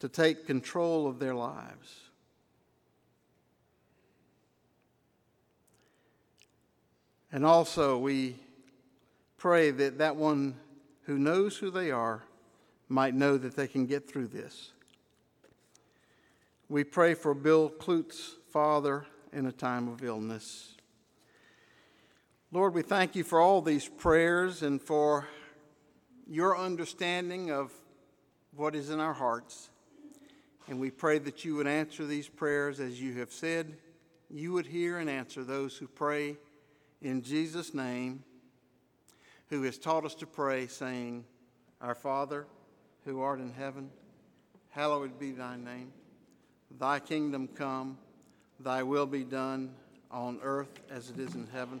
to 0.00 0.08
take 0.08 0.46
control 0.46 1.06
of 1.06 1.18
their 1.18 1.34
lives. 1.34 2.00
And 7.32 7.44
also, 7.44 7.98
we 7.98 8.36
pray 9.38 9.70
that 9.70 9.98
that 9.98 10.14
one 10.14 10.56
who 11.04 11.18
knows 11.18 11.56
who 11.56 11.70
they 11.70 11.90
are 11.90 12.22
might 12.88 13.14
know 13.14 13.36
that 13.36 13.56
they 13.56 13.66
can 13.66 13.86
get 13.86 14.08
through 14.08 14.28
this. 14.28 14.70
We 16.68 16.84
pray 16.84 17.14
for 17.14 17.34
Bill 17.34 17.68
Klut's 17.68 18.36
father 18.50 19.06
in 19.32 19.46
a 19.46 19.52
time 19.52 19.88
of 19.88 20.04
illness. 20.04 20.73
Lord, 22.54 22.72
we 22.72 22.82
thank 22.82 23.16
you 23.16 23.24
for 23.24 23.40
all 23.40 23.62
these 23.62 23.88
prayers 23.88 24.62
and 24.62 24.80
for 24.80 25.26
your 26.24 26.56
understanding 26.56 27.50
of 27.50 27.72
what 28.54 28.76
is 28.76 28.90
in 28.90 29.00
our 29.00 29.12
hearts. 29.12 29.70
And 30.68 30.78
we 30.78 30.92
pray 30.92 31.18
that 31.18 31.44
you 31.44 31.56
would 31.56 31.66
answer 31.66 32.06
these 32.06 32.28
prayers 32.28 32.78
as 32.78 33.02
you 33.02 33.14
have 33.14 33.32
said. 33.32 33.76
You 34.30 34.52
would 34.52 34.66
hear 34.66 34.98
and 34.98 35.10
answer 35.10 35.42
those 35.42 35.76
who 35.76 35.88
pray 35.88 36.36
in 37.02 37.22
Jesus' 37.22 37.74
name, 37.74 38.22
who 39.48 39.64
has 39.64 39.76
taught 39.76 40.04
us 40.04 40.14
to 40.14 40.26
pray, 40.26 40.68
saying, 40.68 41.24
Our 41.80 41.96
Father, 41.96 42.46
who 43.04 43.20
art 43.20 43.40
in 43.40 43.52
heaven, 43.52 43.90
hallowed 44.70 45.18
be 45.18 45.32
thy 45.32 45.56
name. 45.56 45.92
Thy 46.78 47.00
kingdom 47.00 47.48
come, 47.48 47.98
thy 48.60 48.84
will 48.84 49.06
be 49.06 49.24
done 49.24 49.74
on 50.08 50.38
earth 50.44 50.78
as 50.88 51.10
it 51.10 51.18
is 51.18 51.34
in 51.34 51.48
heaven. 51.52 51.80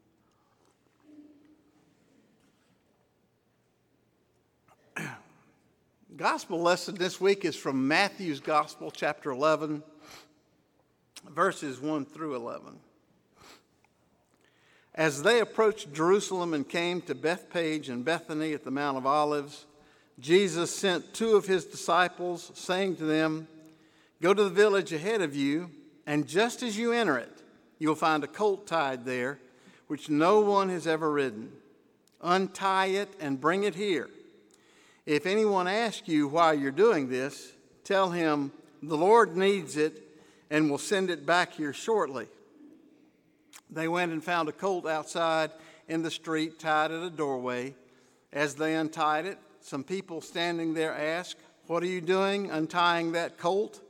Gospel 6.17 6.61
lesson 6.61 6.95
this 6.95 7.21
week 7.21 7.45
is 7.45 7.55
from 7.55 7.87
Matthew's 7.87 8.41
Gospel, 8.41 8.91
chapter 8.91 9.31
11, 9.31 9.81
verses 11.29 11.79
1 11.79 12.03
through 12.03 12.35
11. 12.35 12.77
As 14.93 15.23
they 15.23 15.39
approached 15.39 15.93
Jerusalem 15.93 16.53
and 16.53 16.67
came 16.67 16.99
to 17.03 17.15
Bethphage 17.15 17.87
and 17.87 18.03
Bethany 18.03 18.51
at 18.51 18.65
the 18.65 18.71
Mount 18.71 18.97
of 18.97 19.05
Olives, 19.05 19.65
Jesus 20.19 20.75
sent 20.75 21.13
two 21.13 21.37
of 21.37 21.45
his 21.45 21.63
disciples, 21.63 22.51
saying 22.55 22.97
to 22.97 23.05
them, 23.05 23.47
Go 24.21 24.33
to 24.33 24.43
the 24.43 24.49
village 24.49 24.91
ahead 24.91 25.21
of 25.21 25.33
you, 25.33 25.71
and 26.05 26.27
just 26.27 26.61
as 26.61 26.77
you 26.77 26.91
enter 26.91 27.17
it, 27.17 27.41
you'll 27.79 27.95
find 27.95 28.25
a 28.25 28.27
colt 28.27 28.67
tied 28.67 29.05
there, 29.05 29.39
which 29.87 30.09
no 30.09 30.41
one 30.41 30.67
has 30.67 30.87
ever 30.87 31.09
ridden. 31.09 31.53
Untie 32.19 32.87
it 32.87 33.13
and 33.21 33.39
bring 33.39 33.63
it 33.63 33.75
here. 33.75 34.09
If 35.11 35.25
anyone 35.25 35.67
asks 35.67 36.07
you 36.07 36.29
why 36.29 36.53
you're 36.53 36.71
doing 36.71 37.09
this, 37.09 37.51
tell 37.83 38.11
him, 38.11 38.53
The 38.81 38.95
Lord 38.95 39.35
needs 39.35 39.75
it 39.75 40.07
and 40.49 40.71
will 40.71 40.77
send 40.77 41.09
it 41.09 41.25
back 41.25 41.51
here 41.51 41.73
shortly. 41.73 42.29
They 43.69 43.89
went 43.89 44.13
and 44.13 44.23
found 44.23 44.47
a 44.47 44.53
colt 44.53 44.87
outside 44.87 45.51
in 45.89 46.01
the 46.01 46.09
street, 46.09 46.59
tied 46.59 46.91
at 46.91 47.03
a 47.03 47.09
doorway. 47.09 47.75
As 48.31 48.55
they 48.55 48.73
untied 48.73 49.25
it, 49.25 49.37
some 49.59 49.83
people 49.83 50.21
standing 50.21 50.75
there 50.75 50.93
asked, 50.93 51.35
What 51.67 51.83
are 51.83 51.87
you 51.87 51.99
doing 51.99 52.49
untying 52.49 53.11
that 53.11 53.37
colt? 53.37 53.81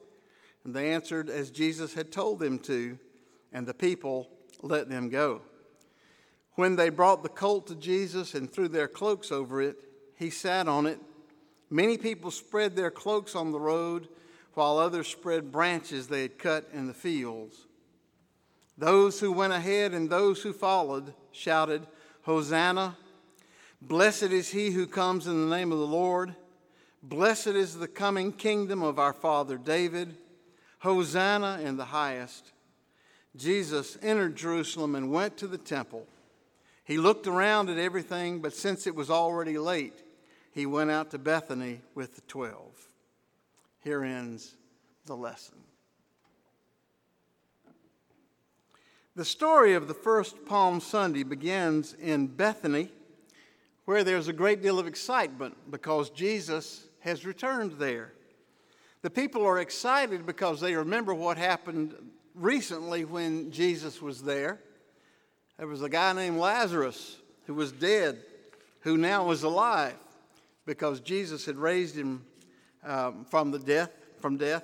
And 0.64 0.74
they 0.74 0.92
answered 0.92 1.30
as 1.30 1.52
Jesus 1.52 1.94
had 1.94 2.12
told 2.12 2.40
them 2.40 2.58
to, 2.62 2.98
and 3.54 3.68
the 3.68 3.76
people 3.76 4.28
let 4.64 4.90
them 4.90 5.10
go. 5.10 5.42
When 6.56 6.78
they 6.78 6.90
brought 6.90 7.22
the 7.22 7.30
colt 7.30 7.68
to 7.68 7.76
Jesus 7.76 8.34
and 8.34 8.52
threw 8.52 8.68
their 8.68 8.88
cloaks 8.88 9.32
over 9.32 9.62
it, 9.62 9.76
he 10.16 10.32
sat 10.32 10.68
on 10.68 10.88
it. 10.88 11.00
Many 11.72 11.98
people 11.98 12.32
spread 12.32 12.76
their 12.76 12.92
cloaks 12.92 13.34
on 13.34 13.54
the 13.54 13.60
road, 13.60 14.10
while 14.56 14.78
others 14.78 15.08
spread 15.08 15.54
branches 15.54 16.08
they 16.08 16.22
had 16.22 16.38
cut 16.38 16.70
in 16.74 16.88
the 16.88 16.94
fields. 16.94 17.66
Those 18.78 19.22
who 19.22 19.32
went 19.32 19.54
ahead 19.54 19.94
and 19.94 20.10
those 20.10 20.42
who 20.42 20.52
followed 20.52 21.14
shouted, 21.32 21.88
Hosanna! 22.24 22.98
Blessed 23.82 24.24
is 24.24 24.50
he 24.50 24.72
who 24.72 24.86
comes 24.86 25.28
in 25.28 25.50
the 25.50 25.56
name 25.56 25.72
of 25.72 25.80
the 25.80 25.88
Lord. 25.88 26.36
Blessed 27.02 27.48
is 27.48 27.78
the 27.78 27.88
coming 27.88 28.34
kingdom 28.34 28.84
of 28.84 29.00
our 29.00 29.14
father 29.14 29.58
David. 29.58 30.18
Hosanna 30.80 31.62
in 31.64 31.78
the 31.78 31.86
highest. 31.86 32.52
Jesus 33.36 33.98
entered 34.02 34.36
Jerusalem 34.36 34.96
and 34.96 35.10
went 35.10 35.38
to 35.38 35.48
the 35.48 35.58
temple. 35.58 36.06
He 36.84 36.98
looked 36.98 37.28
around 37.28 37.70
at 37.70 37.78
everything, 37.78 38.42
but 38.42 38.54
since 38.54 38.86
it 38.86 38.96
was 38.96 39.10
already 39.10 39.58
late, 39.58 40.04
he 40.52 40.66
went 40.66 40.92
out 40.92 41.12
to 41.12 41.18
Bethany 41.18 41.82
with 41.96 42.16
the 42.16 42.22
twelve. 42.22 42.88
Here 43.84 44.04
ends 44.04 44.56
the 45.06 45.16
lesson. 45.16 45.56
The 49.16 49.26
story 49.26 49.74
of 49.74 49.88
the 49.88 49.94
first 49.94 50.46
Palm 50.46 50.80
Sunday 50.80 51.24
begins 51.24 51.94
in 51.94 52.28
Bethany, 52.28 52.90
where 53.86 54.04
there's 54.04 54.28
a 54.28 54.34
great 54.34 54.62
deal 54.62 54.80
of 54.80 54.88
excitement 54.88 55.58
because 55.70 56.10
Jesus 56.10 56.86
has 57.00 57.26
returned 57.26 57.74
there. 57.74 58.14
The 59.02 59.10
people 59.10 59.46
are 59.46 59.60
excited 59.60 60.26
because 60.26 60.62
they 60.62 60.76
remember 60.76 61.14
what 61.14 61.38
happened 61.38 61.96
recently 62.36 63.04
when 63.04 63.52
Jesus 63.52 64.02
was 64.02 64.22
there. 64.22 64.60
There 65.58 65.68
was 65.68 65.82
a 65.82 65.90
guy 65.90 66.14
named 66.14 66.38
Lazarus 66.38 67.18
who 67.48 67.54
was 67.54 67.72
dead, 67.72 68.22
who 68.82 68.98
now 68.98 69.26
was 69.26 69.44
alive 69.44 69.96
because 70.72 71.02
Jesus 71.02 71.46
had 71.46 71.58
raised 71.58 71.98
him 71.98 72.24
um, 72.86 73.26
from 73.26 73.52
the 73.52 73.60
death, 73.60 73.92
from 74.22 74.38
death. 74.38 74.64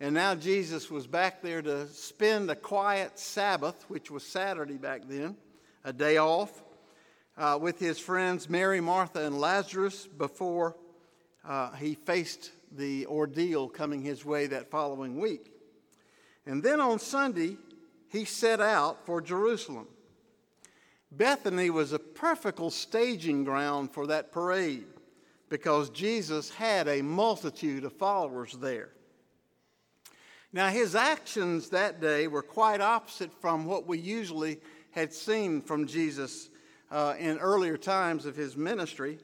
And 0.00 0.14
now 0.14 0.34
Jesus 0.34 0.90
was 0.90 1.06
back 1.06 1.42
there 1.42 1.60
to 1.60 1.88
spend 1.88 2.50
a 2.50 2.56
quiet 2.56 3.18
Sabbath, 3.18 3.84
which 3.88 4.10
was 4.10 4.24
Saturday 4.24 4.78
back 4.78 5.02
then, 5.06 5.36
a 5.84 5.92
day 5.92 6.16
off, 6.16 6.64
uh, 7.36 7.58
with 7.60 7.78
his 7.78 7.98
friends 7.98 8.48
Mary, 8.48 8.80
Martha, 8.80 9.26
and 9.26 9.38
Lazarus 9.38 10.06
before 10.06 10.74
uh, 11.46 11.70
he 11.72 11.92
faced 11.92 12.50
the 12.72 13.04
ordeal 13.04 13.68
coming 13.68 14.00
his 14.00 14.24
way 14.24 14.46
that 14.46 14.70
following 14.70 15.20
week. 15.20 15.52
And 16.46 16.62
then 16.62 16.80
on 16.80 16.98
Sunday, 16.98 17.58
he 18.08 18.24
set 18.24 18.62
out 18.62 19.04
for 19.04 19.20
Jerusalem. 19.20 19.86
Bethany 21.12 21.68
was 21.68 21.92
a 21.92 21.98
perfect 21.98 22.58
staging 22.72 23.44
ground 23.44 23.92
for 23.92 24.06
that 24.06 24.32
parade 24.32 24.86
because 25.48 25.90
Jesus 25.90 26.50
had 26.50 26.88
a 26.88 27.02
multitude 27.02 27.84
of 27.84 27.92
followers 27.92 28.52
there. 28.60 28.90
Now, 30.52 30.68
his 30.68 30.94
actions 30.94 31.68
that 31.70 32.00
day 32.00 32.28
were 32.28 32.42
quite 32.42 32.80
opposite 32.80 33.32
from 33.40 33.66
what 33.66 33.86
we 33.86 33.98
usually 33.98 34.58
had 34.90 35.12
seen 35.12 35.60
from 35.60 35.86
Jesus 35.86 36.48
uh, 36.90 37.14
in 37.18 37.38
earlier 37.38 37.76
times 37.76 38.26
of 38.26 38.36
his 38.36 38.56
ministry. 38.56 39.18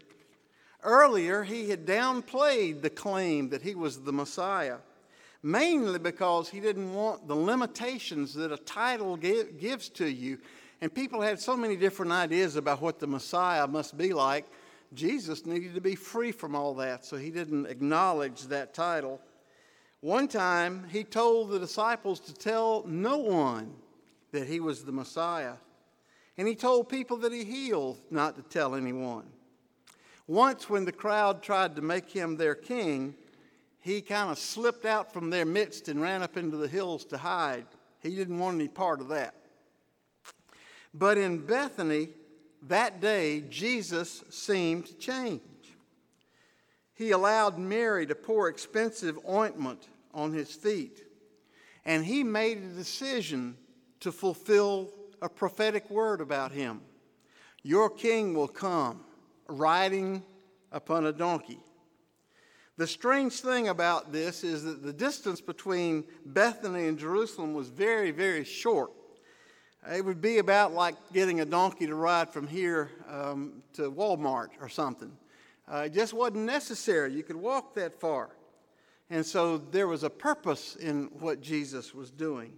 Earlier, 0.83 1.45
he 1.45 1.71
had 1.71 1.87
downplayed 1.87 2.83
the 2.83 2.91
claim 2.91 3.49
that 3.51 3.63
he 3.63 3.75
was 3.75 4.01
the 4.01 4.13
Messiah, 4.13 4.79
mainly 5.43 5.99
because 5.99 6.49
he 6.49 6.61
didn't 6.61 6.93
want 6.93 7.29
the 7.29 7.37
limitations 7.37 8.35
that 8.35 8.53
a 8.53 8.57
title 8.57 9.17
give, 9.17 9.59
gives 9.59 9.89
to 9.91 10.07
you. 10.07 10.39
And 10.81 10.93
people 10.93 11.21
had 11.21 11.41
so 11.41 11.57
many 11.57 11.77
different 11.77 12.11
ideas 12.11 12.57
about 12.57 12.83
what 12.83 12.99
the 12.99 13.07
Messiah 13.07 13.67
must 13.69 13.97
be 13.97 14.13
like. 14.13 14.45
Jesus 14.95 15.47
needed 15.47 15.75
to 15.75 15.81
be 15.81 15.95
free 15.95 16.33
from 16.33 16.55
all 16.55 16.75
that, 16.75 17.05
so 17.05 17.17
he 17.17 17.31
didn't 17.31 17.67
acknowledge 17.67 18.43
that 18.45 18.75
title. 18.75 19.21
One 20.01 20.29
time, 20.29 20.87
he 20.91 21.05
told 21.05 21.51
the 21.51 21.59
disciples 21.59 22.21
to 22.21 22.35
tell 22.35 22.85
no 22.87 23.19
one 23.19 23.73
that 24.33 24.49
he 24.49 24.61
was 24.61 24.85
the 24.85 24.93
Messiah. 24.93 25.55
And 26.37 26.49
he 26.49 26.55
told 26.55 26.89
people 26.89 27.19
that 27.19 27.33
he 27.33 27.45
healed 27.45 27.99
not 28.11 28.37
to 28.37 28.43
tell 28.43 28.75
anyone. 28.75 29.27
Once, 30.27 30.69
when 30.69 30.85
the 30.85 30.93
crowd 30.93 31.43
tried 31.43 31.77
to 31.77 31.83
make 31.83 32.11
him 32.11 32.37
their 32.37 32.55
king, 32.55 33.15
he 33.81 34.01
kind 34.01 34.31
of 34.31 34.39
slipped 34.39 34.85
out 34.85 35.13
from 35.13 35.31
their 35.31 35.45
midst 35.45 35.89
and 35.89 36.01
ran 36.01 36.23
up 36.23 36.37
into 36.37 36.57
the 36.57 36.69
hills 36.69 37.05
to 37.07 37.19
hide. 37.19 37.67
He 38.01 38.15
didn't 38.15 38.39
want 38.39 38.57
any 38.57 38.69
part 38.69 39.01
of 39.01 39.09
that. 39.09 39.35
But 40.95 41.19
in 41.19 41.39
Bethany, 41.39 42.11
that 42.69 43.01
day, 43.01 43.41
Jesus 43.49 44.23
seemed 44.31 44.87
to 44.87 44.95
change. 44.95 45.43
He 46.95 47.11
allowed 47.11 47.59
Mary 47.59 48.07
to 48.07 48.15
pour 48.15 48.49
expensive 48.49 49.19
ointment 49.29 49.89
on 50.15 50.33
his 50.33 50.55
feet. 50.55 51.03
And 51.85 52.05
he 52.05 52.23
made 52.23 52.59
a 52.59 52.75
decision 52.75 53.57
to 54.01 54.13
fulfill 54.13 54.93
a 55.21 55.29
prophetic 55.29 55.91
word 55.91 56.21
about 56.21 56.53
him. 56.53 56.81
Your 57.63 57.91
king 57.91 58.35
will 58.35 58.49
come 58.49 59.01
riding 59.49 60.23
upon 60.71 61.07
a 61.07 61.13
donkey. 61.13 61.61
The 62.77 62.87
strange 62.87 63.41
thing 63.41 63.69
about 63.69 64.13
this 64.13 64.43
is 64.45 64.65
that 64.65 64.83
the 64.83 64.93
distance 64.93 65.41
between 65.41 66.05
Bethany 66.25 66.89
and 66.89 66.99
Jerusalem 66.99 67.55
was 67.55 67.69
very, 67.69 68.11
very 68.11 68.45
short. 68.45 68.93
It 69.91 70.05
would 70.05 70.21
be 70.21 70.39
about 70.39 70.73
like 70.73 70.95
getting 71.13 71.41
a 71.41 71.45
donkey 71.45 71.87
to 71.87 71.95
ride 71.95 72.33
from 72.33 72.47
here 72.47 72.91
um, 73.09 73.63
to 73.75 73.91
Walmart 73.91 74.51
or 74.61 74.69
something. 74.69 75.11
Uh, 75.71 75.85
it 75.87 75.95
just 75.95 76.13
wasn't 76.13 76.45
necessary. 76.45 77.13
You 77.13 77.25
could 77.25 77.37
walk 77.37 77.75
that 77.75 77.99
far. 77.99 78.31
And 79.11 79.27
so 79.27 79.59
there 79.59 79.89
was 79.89 80.05
a 80.05 80.11
purpose 80.11 80.77
in 80.77 81.11
what 81.19 81.41
Jesus 81.41 81.95
was 81.95 82.11
doing. 82.11 82.53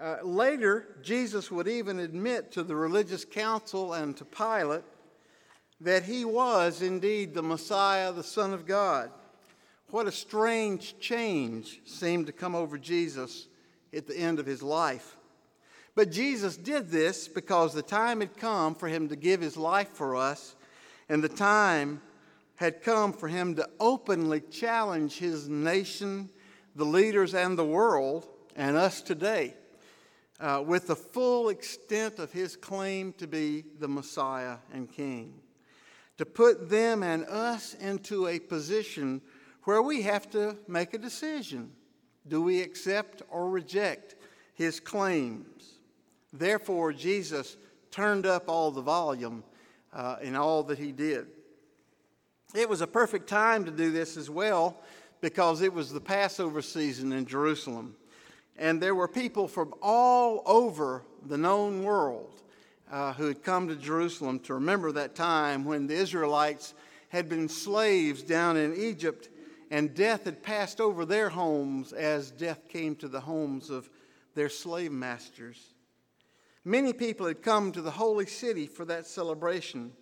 Uh, 0.00 0.16
later, 0.22 0.96
Jesus 1.02 1.50
would 1.50 1.68
even 1.68 2.00
admit 2.00 2.50
to 2.52 2.62
the 2.62 2.74
religious 2.74 3.24
council 3.24 3.92
and 3.92 4.16
to 4.16 4.24
Pilate 4.24 4.82
that 5.80 6.04
he 6.04 6.24
was 6.24 6.80
indeed 6.80 7.34
the 7.34 7.42
Messiah, 7.42 8.10
the 8.12 8.22
Son 8.22 8.54
of 8.54 8.66
God. 8.66 9.10
What 9.90 10.06
a 10.06 10.12
strange 10.12 10.98
change 10.98 11.80
seemed 11.84 12.26
to 12.26 12.32
come 12.32 12.54
over 12.54 12.78
Jesus 12.78 13.48
at 13.94 14.06
the 14.06 14.16
end 14.16 14.38
of 14.38 14.46
his 14.46 14.62
life. 14.62 15.16
But 15.94 16.10
Jesus 16.10 16.56
did 16.56 16.90
this 16.90 17.28
because 17.28 17.74
the 17.74 17.82
time 17.82 18.20
had 18.20 18.36
come 18.36 18.74
for 18.74 18.88
him 18.88 19.08
to 19.08 19.16
give 19.16 19.40
his 19.40 19.56
life 19.56 19.88
for 19.88 20.16
us, 20.16 20.56
and 21.08 21.22
the 21.22 21.28
time 21.28 22.00
had 22.56 22.82
come 22.82 23.12
for 23.12 23.28
him 23.28 23.54
to 23.56 23.68
openly 23.78 24.40
challenge 24.40 25.18
his 25.18 25.48
nation, 25.48 26.30
the 26.76 26.84
leaders, 26.84 27.34
and 27.34 27.58
the 27.58 27.64
world, 27.64 28.26
and 28.56 28.76
us 28.76 29.02
today, 29.02 29.54
uh, 30.40 30.62
with 30.64 30.86
the 30.86 30.96
full 30.96 31.50
extent 31.50 32.18
of 32.18 32.32
his 32.32 32.56
claim 32.56 33.12
to 33.14 33.26
be 33.26 33.64
the 33.78 33.88
Messiah 33.88 34.56
and 34.72 34.90
King. 34.90 35.34
To 36.18 36.24
put 36.24 36.70
them 36.70 37.02
and 37.02 37.24
us 37.24 37.74
into 37.74 38.28
a 38.28 38.38
position 38.38 39.20
where 39.64 39.82
we 39.82 40.02
have 40.02 40.30
to 40.30 40.56
make 40.68 40.94
a 40.94 40.98
decision. 40.98 41.72
Do 42.28 42.40
we 42.40 42.60
accept 42.62 43.22
or 43.30 43.50
reject 43.50 44.14
his 44.54 44.80
claims? 44.80 45.51
Therefore, 46.32 46.92
Jesus 46.92 47.56
turned 47.90 48.26
up 48.26 48.48
all 48.48 48.70
the 48.70 48.80
volume 48.80 49.44
uh, 49.92 50.16
in 50.22 50.34
all 50.34 50.62
that 50.64 50.78
he 50.78 50.92
did. 50.92 51.26
It 52.54 52.68
was 52.68 52.80
a 52.80 52.86
perfect 52.86 53.28
time 53.28 53.64
to 53.64 53.70
do 53.70 53.90
this 53.90 54.16
as 54.16 54.28
well 54.28 54.78
because 55.20 55.62
it 55.62 55.72
was 55.72 55.92
the 55.92 56.00
Passover 56.00 56.60
season 56.60 57.12
in 57.12 57.26
Jerusalem. 57.26 57.96
And 58.56 58.80
there 58.80 58.94
were 58.94 59.08
people 59.08 59.48
from 59.48 59.72
all 59.80 60.42
over 60.44 61.04
the 61.26 61.38
known 61.38 61.82
world 61.82 62.42
uh, 62.90 63.14
who 63.14 63.26
had 63.26 63.42
come 63.42 63.68
to 63.68 63.76
Jerusalem 63.76 64.38
to 64.40 64.54
remember 64.54 64.92
that 64.92 65.14
time 65.14 65.64
when 65.64 65.86
the 65.86 65.94
Israelites 65.94 66.74
had 67.08 67.28
been 67.28 67.48
slaves 67.48 68.22
down 68.22 68.56
in 68.56 68.74
Egypt, 68.74 69.28
and 69.70 69.94
death 69.94 70.24
had 70.24 70.42
passed 70.42 70.80
over 70.80 71.04
their 71.04 71.30
homes 71.30 71.92
as 71.92 72.30
death 72.30 72.68
came 72.68 72.94
to 72.96 73.08
the 73.08 73.20
homes 73.20 73.70
of 73.70 73.88
their 74.34 74.48
slave 74.48 74.92
masters. 74.92 75.74
Many 76.64 76.92
people 76.92 77.26
had 77.26 77.42
come 77.42 77.72
to 77.72 77.82
the 77.82 77.90
holy 77.90 78.26
city 78.26 78.66
for 78.66 78.84
that 78.84 79.06
celebration. 79.06 79.92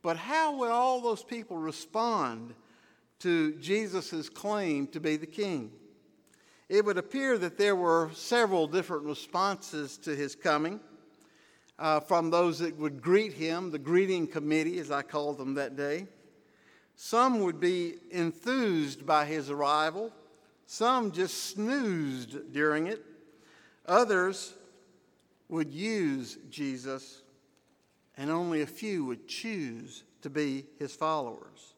But 0.00 0.16
how 0.16 0.56
would 0.56 0.70
all 0.70 1.00
those 1.00 1.22
people 1.22 1.58
respond 1.58 2.54
to 3.20 3.54
Jesus' 3.56 4.28
claim 4.28 4.86
to 4.88 5.00
be 5.00 5.16
the 5.16 5.26
king? 5.26 5.70
It 6.68 6.84
would 6.84 6.96
appear 6.96 7.36
that 7.38 7.58
there 7.58 7.76
were 7.76 8.10
several 8.14 8.66
different 8.66 9.04
responses 9.04 9.98
to 9.98 10.16
his 10.16 10.34
coming 10.34 10.80
uh, 11.78 12.00
from 12.00 12.30
those 12.30 12.58
that 12.60 12.78
would 12.78 13.02
greet 13.02 13.34
him, 13.34 13.70
the 13.70 13.78
greeting 13.78 14.26
committee, 14.26 14.78
as 14.78 14.90
I 14.90 15.02
called 15.02 15.36
them 15.36 15.54
that 15.54 15.76
day. 15.76 16.06
Some 16.96 17.40
would 17.40 17.60
be 17.60 17.96
enthused 18.10 19.04
by 19.04 19.26
his 19.26 19.50
arrival, 19.50 20.12
some 20.66 21.12
just 21.12 21.50
snoozed 21.50 22.52
during 22.52 22.86
it. 22.86 23.04
Others 23.86 24.54
would 25.52 25.70
use 25.70 26.38
Jesus, 26.48 27.20
and 28.16 28.30
only 28.30 28.62
a 28.62 28.66
few 28.66 29.04
would 29.04 29.28
choose 29.28 30.02
to 30.22 30.30
be 30.30 30.64
his 30.78 30.94
followers. 30.94 31.74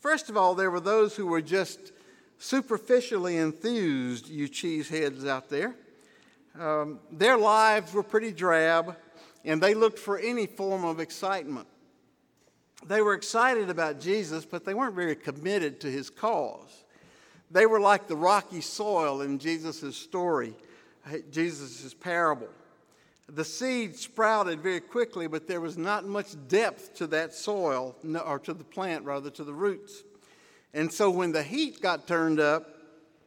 First 0.00 0.28
of 0.28 0.36
all, 0.36 0.56
there 0.56 0.72
were 0.72 0.80
those 0.80 1.14
who 1.14 1.28
were 1.28 1.40
just 1.40 1.92
superficially 2.38 3.36
enthused, 3.36 4.28
you 4.28 4.48
cheeseheads 4.48 5.24
out 5.24 5.48
there. 5.48 5.76
Um, 6.58 6.98
their 7.12 7.36
lives 7.36 7.94
were 7.94 8.02
pretty 8.02 8.32
drab, 8.32 8.96
and 9.44 9.62
they 9.62 9.74
looked 9.74 10.00
for 10.00 10.18
any 10.18 10.46
form 10.46 10.84
of 10.84 10.98
excitement. 10.98 11.68
They 12.88 13.02
were 13.02 13.14
excited 13.14 13.70
about 13.70 14.00
Jesus, 14.00 14.44
but 14.44 14.64
they 14.64 14.74
weren't 14.74 14.96
very 14.96 15.14
committed 15.14 15.80
to 15.82 15.90
his 15.90 16.10
cause. 16.10 16.84
They 17.52 17.66
were 17.66 17.80
like 17.80 18.08
the 18.08 18.16
rocky 18.16 18.62
soil 18.62 19.20
in 19.20 19.38
Jesus' 19.38 19.96
story, 19.96 20.54
Jesus' 21.30 21.94
parable. 21.94 22.48
The 23.28 23.44
seed 23.44 23.96
sprouted 23.96 24.60
very 24.60 24.80
quickly, 24.80 25.26
but 25.26 25.48
there 25.48 25.60
was 25.60 25.76
not 25.76 26.06
much 26.06 26.36
depth 26.46 26.94
to 26.94 27.06
that 27.08 27.34
soil, 27.34 27.96
or 28.24 28.38
to 28.40 28.54
the 28.54 28.64
plant, 28.64 29.04
rather, 29.04 29.30
to 29.30 29.44
the 29.44 29.52
roots. 29.52 30.04
And 30.72 30.92
so 30.92 31.10
when 31.10 31.32
the 31.32 31.42
heat 31.42 31.80
got 31.80 32.06
turned 32.06 32.38
up, 32.38 32.70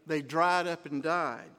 they 0.08 0.22
dried 0.22 0.68
up 0.68 0.86
and 0.86 1.04
died. 1.04 1.50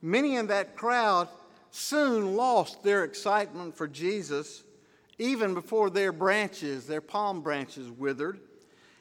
Many 0.00 0.36
in 0.36 0.46
that 0.46 0.74
crowd 0.74 1.28
soon 1.70 2.34
lost 2.34 2.82
their 2.82 3.04
excitement 3.04 3.76
for 3.76 3.86
Jesus, 3.86 4.64
even 5.18 5.52
before 5.52 5.90
their 5.90 6.12
branches, 6.12 6.86
their 6.86 7.02
palm 7.02 7.42
branches, 7.42 7.90
withered. 7.90 8.40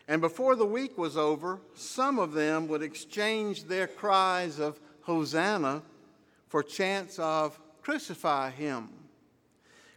And 0.08 0.22
before 0.22 0.56
the 0.56 0.66
week 0.66 0.98
was 0.98 1.16
over, 1.16 1.62
some 1.76 2.20
of 2.20 2.34
them 2.34 2.68
would 2.68 2.84
exchange 2.84 3.64
their 3.64 3.88
cries 3.88 4.60
of 4.60 4.80
Hosanna 5.02 5.82
for 6.50 6.62
chants 6.62 7.18
of 7.20 7.58
crucify 7.82 8.52
him. 8.52 8.90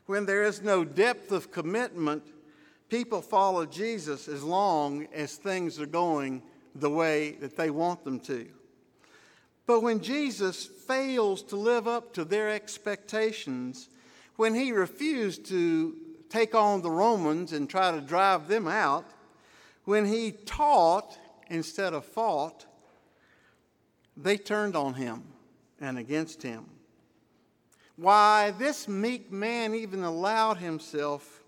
When 0.06 0.26
there 0.26 0.42
is 0.42 0.62
no 0.62 0.84
depth 0.84 1.32
of 1.32 1.50
commitment, 1.50 2.22
people 2.88 3.22
follow 3.22 3.64
Jesus 3.66 4.28
as 4.28 4.42
long 4.42 5.06
as 5.12 5.36
things 5.36 5.80
are 5.80 5.86
going 5.86 6.42
the 6.74 6.90
way 6.90 7.32
that 7.40 7.56
they 7.56 7.70
want 7.70 8.04
them 8.04 8.20
to. 8.20 8.46
But 9.66 9.80
when 9.80 10.00
Jesus 10.00 10.66
fails 10.66 11.42
to 11.44 11.56
live 11.56 11.86
up 11.86 12.12
to 12.14 12.24
their 12.24 12.50
expectations, 12.50 13.88
when 14.36 14.54
he 14.54 14.72
refused 14.72 15.46
to 15.46 15.96
take 16.28 16.54
on 16.54 16.82
the 16.82 16.90
Romans 16.90 17.52
and 17.52 17.68
try 17.68 17.92
to 17.92 18.00
drive 18.00 18.48
them 18.48 18.66
out, 18.66 19.04
when 19.84 20.06
he 20.06 20.32
taught 20.32 21.18
instead 21.48 21.92
of 21.92 22.04
fought, 22.04 22.66
they 24.16 24.36
turned 24.36 24.76
on 24.76 24.94
him 24.94 25.22
and 25.80 25.98
against 25.98 26.42
him. 26.42 26.64
Why, 28.02 28.50
this 28.50 28.88
meek 28.88 29.30
man 29.30 29.76
even 29.76 30.02
allowed 30.02 30.56
himself 30.56 31.44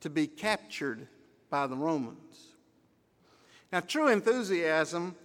to 0.00 0.10
be 0.10 0.26
captured 0.26 1.08
by 1.48 1.66
the 1.66 1.74
Romans. 1.74 2.48
Now, 3.72 3.80
true 3.80 4.08
enthusiasm, 4.08 5.16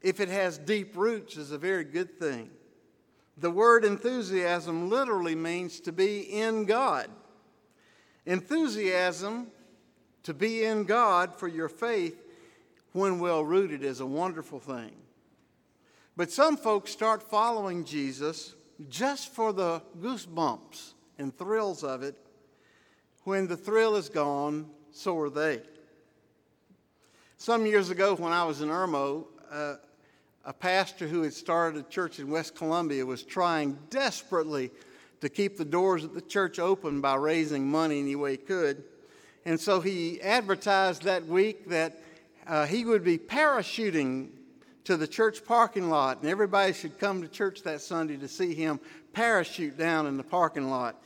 if 0.00 0.20
it 0.20 0.28
has 0.28 0.56
deep 0.56 0.96
roots, 0.96 1.36
is 1.36 1.50
a 1.50 1.58
very 1.58 1.82
good 1.82 2.16
thing. 2.16 2.48
The 3.38 3.50
word 3.50 3.84
enthusiasm 3.84 4.88
literally 4.88 5.34
means 5.34 5.80
to 5.80 5.90
be 5.90 6.20
in 6.20 6.64
God. 6.64 7.08
Enthusiasm, 8.24 9.48
to 10.22 10.32
be 10.32 10.62
in 10.62 10.84
God 10.84 11.34
for 11.34 11.48
your 11.48 11.68
faith, 11.68 12.22
when 12.92 13.18
well 13.18 13.44
rooted, 13.44 13.82
is 13.82 13.98
a 13.98 14.06
wonderful 14.06 14.60
thing. 14.60 14.92
But 16.16 16.30
some 16.30 16.56
folks 16.56 16.92
start 16.92 17.20
following 17.20 17.84
Jesus 17.84 18.54
just 18.88 19.32
for 19.32 19.52
the 19.52 19.82
goosebumps 20.00 20.94
and 21.18 21.36
thrills 21.36 21.84
of 21.84 22.02
it. 22.02 22.16
When 23.24 23.46
the 23.46 23.56
thrill 23.56 23.96
is 23.96 24.08
gone, 24.08 24.68
so 24.90 25.18
are 25.18 25.30
they. 25.30 25.62
Some 27.36 27.66
years 27.66 27.90
ago, 27.90 28.14
when 28.14 28.32
I 28.32 28.44
was 28.44 28.60
in 28.60 28.68
Irmo, 28.68 29.26
uh, 29.50 29.74
a 30.44 30.52
pastor 30.52 31.06
who 31.06 31.22
had 31.22 31.32
started 31.32 31.84
a 31.84 31.88
church 31.88 32.18
in 32.18 32.28
West 32.28 32.54
Columbia 32.54 33.06
was 33.06 33.22
trying 33.22 33.78
desperately 33.90 34.70
to 35.20 35.28
keep 35.28 35.56
the 35.56 35.64
doors 35.64 36.02
of 36.02 36.14
the 36.14 36.20
church 36.20 36.58
open 36.58 37.00
by 37.00 37.14
raising 37.14 37.70
money 37.70 38.00
any 38.00 38.16
way 38.16 38.32
he 38.32 38.36
could. 38.38 38.82
And 39.44 39.58
so 39.58 39.80
he 39.80 40.20
advertised 40.20 41.02
that 41.04 41.26
week 41.26 41.68
that 41.68 42.00
uh, 42.46 42.66
he 42.66 42.84
would 42.84 43.04
be 43.04 43.18
parachuting 43.18 44.30
to 44.84 44.96
the 44.96 45.06
church 45.06 45.44
parking 45.44 45.90
lot, 45.90 46.20
and 46.20 46.28
everybody 46.28 46.72
should 46.72 46.98
come 46.98 47.22
to 47.22 47.28
church 47.28 47.62
that 47.62 47.80
Sunday 47.80 48.16
to 48.16 48.28
see 48.28 48.54
him 48.54 48.80
parachute 49.12 49.78
down 49.78 50.06
in 50.06 50.16
the 50.16 50.22
parking 50.22 50.70
lot. 50.70 50.96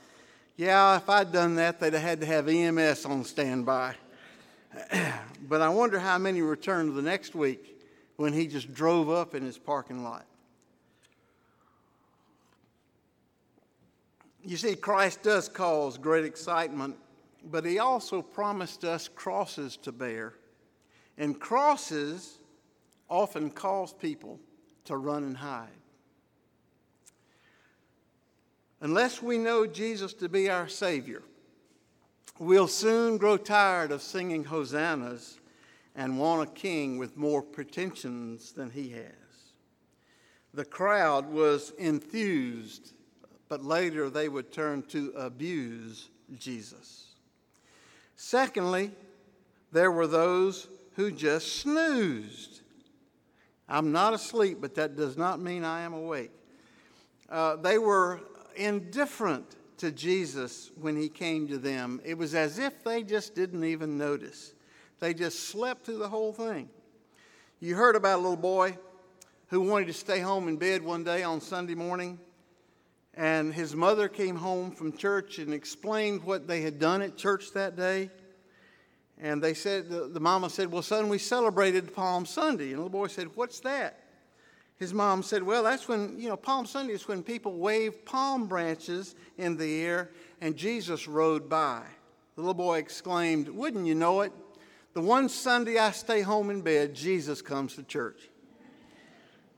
Yeah, 0.56 0.96
if 0.96 1.10
I'd 1.10 1.32
done 1.32 1.56
that, 1.56 1.80
they'd 1.80 1.92
have 1.92 2.02
had 2.02 2.20
to 2.20 2.26
have 2.26 2.48
EMS 2.48 3.04
on 3.04 3.24
standby. 3.24 3.94
but 5.48 5.60
I 5.60 5.68
wonder 5.68 5.98
how 5.98 6.16
many 6.16 6.40
returned 6.40 6.94
the 6.94 7.02
next 7.02 7.34
week 7.34 7.82
when 8.16 8.32
he 8.32 8.46
just 8.46 8.72
drove 8.72 9.10
up 9.10 9.34
in 9.34 9.42
his 9.42 9.58
parking 9.58 10.02
lot. 10.02 10.24
You 14.42 14.56
see, 14.56 14.76
Christ 14.76 15.22
does 15.22 15.48
cause 15.48 15.98
great 15.98 16.24
excitement, 16.24 16.96
but 17.50 17.64
he 17.64 17.78
also 17.78 18.22
promised 18.22 18.84
us 18.84 19.08
crosses 19.08 19.76
to 19.78 19.92
bear. 19.92 20.34
And 21.18 21.38
crosses 21.38 22.38
often 23.08 23.50
cause 23.50 23.92
people 23.92 24.38
to 24.84 24.96
run 24.96 25.24
and 25.24 25.36
hide. 25.36 25.68
Unless 28.80 29.22
we 29.22 29.38
know 29.38 29.66
Jesus 29.66 30.12
to 30.14 30.28
be 30.28 30.50
our 30.50 30.68
Savior, 30.68 31.22
we'll 32.38 32.68
soon 32.68 33.16
grow 33.16 33.36
tired 33.36 33.90
of 33.90 34.02
singing 34.02 34.44
hosannas 34.44 35.38
and 35.94 36.18
want 36.18 36.48
a 36.48 36.52
king 36.52 36.98
with 36.98 37.16
more 37.16 37.42
pretensions 37.42 38.52
than 38.52 38.70
he 38.70 38.90
has. 38.90 39.12
The 40.52 40.64
crowd 40.64 41.30
was 41.30 41.72
enthused, 41.78 42.92
but 43.48 43.64
later 43.64 44.10
they 44.10 44.28
would 44.28 44.52
turn 44.52 44.82
to 44.88 45.12
abuse 45.16 46.10
Jesus. 46.38 47.14
Secondly, 48.16 48.90
there 49.72 49.90
were 49.90 50.06
those 50.06 50.68
who 50.94 51.10
just 51.10 51.56
snoozed. 51.56 52.62
I'm 53.68 53.92
not 53.92 54.14
asleep, 54.14 54.58
but 54.60 54.74
that 54.76 54.96
does 54.96 55.16
not 55.16 55.40
mean 55.40 55.64
I 55.64 55.80
am 55.82 55.92
awake. 55.92 56.30
Uh, 57.28 57.56
they 57.56 57.78
were 57.78 58.20
indifferent 58.54 59.56
to 59.78 59.90
Jesus 59.90 60.70
when 60.80 60.96
he 60.96 61.08
came 61.08 61.48
to 61.48 61.58
them. 61.58 62.00
It 62.04 62.16
was 62.16 62.34
as 62.34 62.58
if 62.58 62.84
they 62.84 63.02
just 63.02 63.34
didn't 63.34 63.64
even 63.64 63.98
notice. 63.98 64.54
They 65.00 65.12
just 65.12 65.48
slept 65.48 65.84
through 65.84 65.98
the 65.98 66.08
whole 66.08 66.32
thing. 66.32 66.70
You 67.60 67.74
heard 67.74 67.96
about 67.96 68.18
a 68.18 68.22
little 68.22 68.36
boy 68.36 68.78
who 69.48 69.60
wanted 69.60 69.86
to 69.86 69.92
stay 69.92 70.20
home 70.20 70.48
in 70.48 70.56
bed 70.56 70.82
one 70.82 71.04
day 71.04 71.22
on 71.22 71.40
Sunday 71.40 71.74
morning, 71.74 72.18
and 73.14 73.52
his 73.52 73.74
mother 73.74 74.08
came 74.08 74.36
home 74.36 74.70
from 74.70 74.96
church 74.96 75.38
and 75.38 75.52
explained 75.52 76.22
what 76.24 76.46
they 76.46 76.62
had 76.62 76.78
done 76.78 77.02
at 77.02 77.16
church 77.16 77.52
that 77.52 77.76
day. 77.76 78.10
And 79.20 79.42
they 79.42 79.54
said, 79.54 79.88
the, 79.88 80.20
mama 80.20 80.50
said, 80.50 80.70
Well, 80.70 80.82
son, 80.82 81.08
we 81.08 81.18
celebrated 81.18 81.94
Palm 81.94 82.26
Sunday. 82.26 82.66
And 82.66 82.74
the 82.74 82.78
little 82.78 82.90
boy 82.90 83.06
said, 83.06 83.28
What's 83.34 83.60
that? 83.60 84.00
His 84.78 84.92
mom 84.92 85.22
said, 85.22 85.42
Well, 85.42 85.62
that's 85.62 85.88
when, 85.88 86.18
you 86.18 86.28
know, 86.28 86.36
Palm 86.36 86.66
Sunday 86.66 86.92
is 86.92 87.08
when 87.08 87.22
people 87.22 87.56
wave 87.58 88.04
palm 88.04 88.46
branches 88.46 89.14
in 89.38 89.56
the 89.56 89.82
air 89.82 90.10
and 90.40 90.54
Jesus 90.54 91.08
rode 91.08 91.48
by. 91.48 91.82
The 92.34 92.42
little 92.42 92.54
boy 92.54 92.78
exclaimed, 92.78 93.48
Wouldn't 93.48 93.86
you 93.86 93.94
know 93.94 94.20
it? 94.20 94.32
The 94.92 95.00
one 95.00 95.28
Sunday 95.28 95.78
I 95.78 95.90
stay 95.92 96.20
home 96.20 96.50
in 96.50 96.60
bed, 96.60 96.94
Jesus 96.94 97.40
comes 97.40 97.74
to 97.76 97.82
church. 97.82 98.28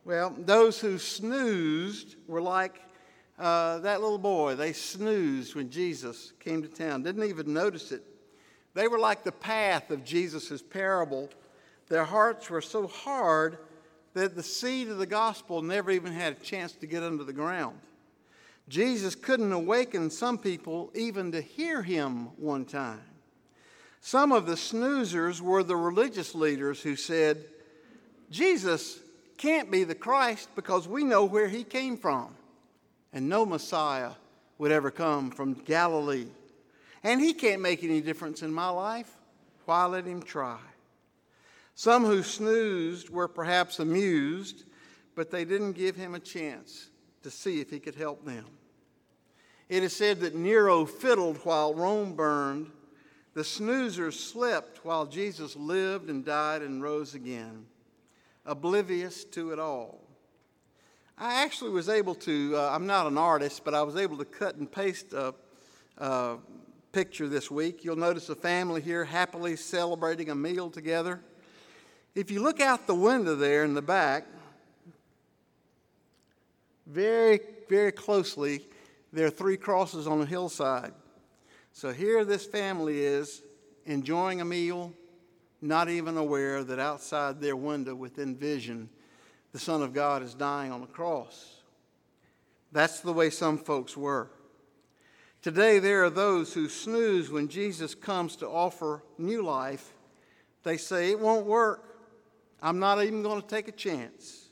Well, 0.05 0.35
those 0.39 0.81
who 0.81 0.99
snoozed 0.99 2.17
were 2.27 2.41
like 2.41 2.81
uh, 3.39 3.79
that 3.81 4.01
little 4.01 4.19
boy. 4.19 4.55
They 4.55 4.73
snoozed 4.73 5.55
when 5.55 5.71
Jesus 5.71 6.33
came 6.41 6.63
to 6.63 6.69
town, 6.69 7.03
didn't 7.03 7.25
even 7.25 7.53
notice 7.53 7.93
it. 7.93 8.03
They 8.79 8.87
were 8.87 9.01
like 9.01 9.25
the 9.25 9.33
path 9.33 9.91
of 9.91 10.05
Jesus' 10.05 10.63
parable. 10.63 11.29
Their 11.89 12.05
hearts 12.05 12.49
were 12.49 12.61
so 12.61 12.87
hard 12.87 13.59
that 14.15 14.37
the 14.37 14.43
seed 14.45 14.87
of 14.87 14.99
the 14.99 15.05
gospel 15.07 15.63
never 15.63 15.91
even 15.91 16.13
had 16.13 16.35
a 16.35 16.45
chance 16.45 16.75
to 16.75 16.87
get 16.87 17.03
under 17.03 17.25
the 17.25 17.33
ground. 17.33 17.77
Jesus 18.69 19.17
couldn't 19.17 19.51
awaken 19.51 20.11
some 20.11 20.39
people 20.39 20.93
even 20.95 21.33
to 21.33 21.41
hear 21.41 21.83
him 21.83 22.27
one 22.37 22.65
time. 22.65 23.03
Some 24.01 24.31
of 24.31 24.47
the 24.47 24.55
snoozers 24.55 25.41
were 25.41 25.65
the 25.65 25.75
religious 25.75 26.33
leaders 26.33 26.81
who 26.81 26.95
said, 26.95 27.47
Jesus 28.31 29.01
can't 29.39 29.73
be 29.73 29.83
the 29.83 29.97
Christ 29.97 30.51
because 30.55 30.87
we 30.87 31.03
know 31.03 31.25
where 31.25 31.49
he 31.49 31.65
came 31.65 31.97
from. 31.97 32.29
And 33.13 33.29
no 33.29 33.45
Messiah 33.45 34.13
would 34.57 34.71
ever 34.71 34.93
come 34.93 35.33
from 35.33 35.55
Galilee. 35.55 36.29
And 37.03 37.21
he 37.21 37.33
can't 37.33 37.63
make 37.63 37.85
any 37.85 38.01
difference 38.01 38.43
in 38.43 38.53
my 38.53 38.69
life. 38.69 39.17
Why 39.67 39.85
let 39.87 40.05
him 40.05 40.23
try? 40.23 40.59
Some 41.75 42.05
who 42.05 42.23
snoozed 42.23 43.09
were 43.09 43.29
perhaps 43.29 43.79
amused, 43.79 44.65
but 45.15 45.31
they 45.31 45.45
didn't 45.45 45.73
give 45.73 45.95
him 45.95 46.15
a 46.15 46.21
chance 46.21 46.91
to 47.23 47.31
see 47.31 47.61
if 47.61 47.71
he 47.71 47.79
could 47.79 47.95
help 47.95 48.25
them. 48.25 48.47
It 49.69 49.83
is 49.83 49.95
said 49.95 50.21
that 50.21 50.35
Nero 50.35 50.87
fiddled 50.87 51.37
while 51.45 51.75
Rome 51.75 52.15
burned. 52.15 52.71
The 53.35 53.43
snoozers 53.43 54.15
slept 54.15 54.85
while 54.85 55.07
Jesus 55.07 55.55
lived 55.55 56.09
and 56.09 56.25
died 56.25 56.63
and 56.63 56.83
rose 56.83 57.15
again, 57.15 57.67
oblivious 58.47 59.25
to 59.27 59.53
it 59.53 59.59
all. 59.59 60.01
I 61.19 61.43
actually 61.43 61.71
was 61.71 61.89
able 61.89 62.15
to, 62.17 62.57
uh, 62.57 62.71
I'm 62.73 62.87
not 62.87 63.07
an 63.07 63.19
artist, 63.19 63.65
but 63.65 63.75
I 63.75 63.83
was 63.83 63.97
able 63.97 64.17
to 64.19 64.25
cut 64.25 64.57
and 64.57 64.71
paste 64.71 65.13
a, 65.13 65.35
a 65.99 66.39
picture 66.93 67.29
this 67.29 67.51
week. 67.51 67.85
You'll 67.85 67.97
notice 67.97 68.29
a 68.29 68.35
family 68.35 68.81
here 68.81 69.05
happily 69.05 69.57
celebrating 69.57 70.31
a 70.31 70.35
meal 70.35 70.71
together. 70.71 71.21
If 72.15 72.31
you 72.31 72.43
look 72.43 72.61
out 72.61 72.87
the 72.87 72.95
window 72.95 73.35
there 73.35 73.65
in 73.65 73.75
the 73.75 73.83
back, 73.83 74.27
very, 76.87 77.41
very 77.69 77.93
closely, 77.93 78.67
there 79.13 79.27
are 79.27 79.31
three 79.31 79.57
crosses 79.57 80.07
on 80.07 80.21
a 80.21 80.27
hillside. 80.27 80.93
So 81.73 81.93
here 81.93 82.25
this 82.25 82.47
family 82.47 83.01
is 83.01 83.43
enjoying 83.87 84.41
a 84.41 84.45
meal, 84.45 84.93
not 85.61 85.89
even 85.89 86.17
aware 86.17 86.65
that 86.65 86.79
outside 86.79 87.41
their 87.41 87.57
window 87.57 87.95
within 87.95 88.35
vision, 88.35 88.89
the 89.53 89.59
Son 89.59 89.83
of 89.83 89.93
God 89.93 90.23
is 90.23 90.35
dying 90.35 90.73
on 90.73 90.81
the 90.81 90.87
cross. 90.87 91.63
That's 92.73 93.01
the 93.01 93.13
way 93.13 93.31
some 93.31 93.59
folks 93.59 93.97
were. 93.97 94.31
Today, 95.41 95.79
there 95.79 96.05
are 96.05 96.11
those 96.11 96.53
who 96.53 96.69
snooze 96.69 97.31
when 97.31 97.49
Jesus 97.49 97.95
comes 97.95 98.35
to 98.37 98.49
offer 98.49 99.05
new 99.19 99.43
life. 99.43 99.93
They 100.65 100.77
say, 100.77 101.11
It 101.11 101.21
won't 101.21 101.47
work. 101.47 101.85
I'm 102.61 102.81
not 102.81 103.03
even 103.05 103.23
going 103.23 103.41
to 103.41 103.47
take 103.47 103.69
a 103.69 103.73
chance. 103.73 104.49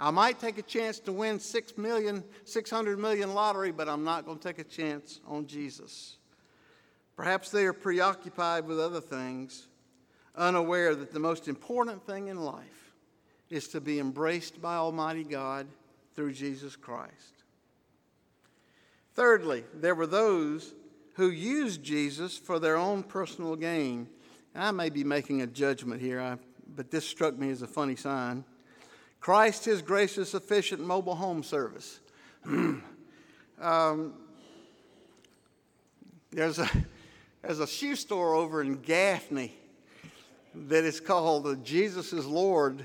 I 0.00 0.10
might 0.10 0.38
take 0.38 0.58
a 0.58 0.62
chance 0.62 0.98
to 1.00 1.12
win 1.12 1.40
six 1.40 1.76
million, 1.76 2.24
600 2.44 2.98
million 2.98 3.34
lottery, 3.34 3.72
but 3.72 3.88
I'm 3.88 4.04
not 4.04 4.24
going 4.24 4.38
to 4.38 4.48
take 4.48 4.58
a 4.58 4.64
chance 4.64 5.20
on 5.26 5.46
Jesus. 5.46 6.16
Perhaps 7.16 7.50
they 7.50 7.64
are 7.64 7.72
preoccupied 7.72 8.64
with 8.64 8.78
other 8.78 9.00
things, 9.00 9.66
unaware 10.36 10.94
that 10.94 11.12
the 11.12 11.18
most 11.18 11.48
important 11.48 12.06
thing 12.06 12.28
in 12.28 12.44
life 12.44 12.94
is 13.50 13.68
to 13.68 13.80
be 13.80 13.98
embraced 13.98 14.62
by 14.62 14.76
Almighty 14.76 15.24
God 15.24 15.66
through 16.14 16.32
Jesus 16.32 16.76
Christ. 16.76 17.37
Thirdly, 19.18 19.64
there 19.74 19.96
were 19.96 20.06
those 20.06 20.74
who 21.14 21.30
used 21.30 21.82
Jesus 21.82 22.38
for 22.38 22.60
their 22.60 22.76
own 22.76 23.02
personal 23.02 23.56
gain. 23.56 24.08
I 24.54 24.70
may 24.70 24.90
be 24.90 25.02
making 25.02 25.42
a 25.42 25.46
judgment 25.48 26.00
here, 26.00 26.20
I, 26.20 26.36
but 26.76 26.92
this 26.92 27.04
struck 27.04 27.36
me 27.36 27.50
as 27.50 27.60
a 27.62 27.66
funny 27.66 27.96
sign. 27.96 28.44
Christ, 29.18 29.64
His 29.64 29.82
grace 29.82 30.18
is 30.18 30.28
sufficient 30.28 30.80
mobile 30.80 31.16
home 31.16 31.42
service. 31.42 31.98
um, 32.46 32.82
there's, 36.30 36.60
a, 36.60 36.70
there's 37.42 37.58
a 37.58 37.66
shoe 37.66 37.96
store 37.96 38.36
over 38.36 38.62
in 38.62 38.76
Gaffney 38.76 39.52
that 40.54 40.84
is 40.84 41.00
called 41.00 41.42
the 41.42 41.56
Jesus 41.56 42.12
is 42.12 42.24
Lord 42.24 42.84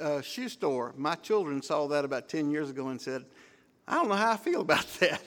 uh, 0.00 0.20
shoe 0.20 0.48
store. 0.48 0.94
My 0.96 1.16
children 1.16 1.60
saw 1.62 1.88
that 1.88 2.04
about 2.04 2.28
10 2.28 2.52
years 2.52 2.70
ago 2.70 2.90
and 2.90 3.00
said, 3.00 3.24
I 3.86 3.96
don't 3.96 4.08
know 4.08 4.14
how 4.14 4.32
I 4.32 4.36
feel 4.36 4.60
about 4.60 4.86
that, 5.00 5.22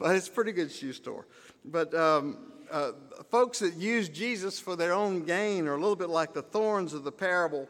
but 0.00 0.16
it's 0.16 0.28
a 0.28 0.32
pretty 0.32 0.52
good 0.52 0.72
shoe 0.72 0.94
store. 0.94 1.26
But 1.64 1.94
um, 1.94 2.38
uh, 2.70 2.92
folks 3.30 3.58
that 3.58 3.74
use 3.74 4.08
Jesus 4.08 4.58
for 4.58 4.74
their 4.74 4.94
own 4.94 5.24
gain 5.24 5.68
are 5.68 5.74
a 5.74 5.78
little 5.78 5.94
bit 5.94 6.08
like 6.08 6.32
the 6.32 6.42
thorns 6.42 6.94
of 6.94 7.04
the 7.04 7.12
parable. 7.12 7.68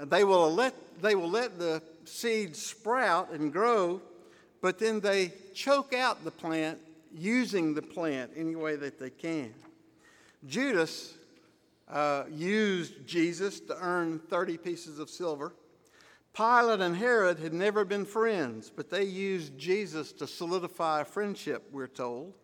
They 0.00 0.22
will 0.22 0.54
let, 0.54 0.74
they 1.02 1.16
will 1.16 1.28
let 1.28 1.58
the 1.58 1.82
seed 2.04 2.54
sprout 2.54 3.32
and 3.32 3.52
grow, 3.52 4.00
but 4.60 4.78
then 4.78 5.00
they 5.00 5.32
choke 5.54 5.92
out 5.92 6.24
the 6.24 6.30
plant 6.30 6.78
using 7.12 7.74
the 7.74 7.82
plant 7.82 8.30
any 8.36 8.54
way 8.54 8.76
that 8.76 9.00
they 9.00 9.10
can. 9.10 9.52
Judas 10.46 11.14
uh, 11.88 12.24
used 12.30 13.06
Jesus 13.06 13.58
to 13.60 13.76
earn 13.80 14.20
30 14.30 14.58
pieces 14.58 14.98
of 15.00 15.10
silver. 15.10 15.52
Pilate 16.36 16.80
and 16.80 16.94
Herod 16.94 17.38
had 17.38 17.54
never 17.54 17.84
been 17.86 18.04
friends, 18.04 18.70
but 18.74 18.90
they 18.90 19.04
used 19.04 19.56
Jesus 19.56 20.12
to 20.12 20.26
solidify 20.26 21.00
a 21.00 21.04
friendship, 21.06 21.62
we're 21.72 21.86
told. 21.86 22.34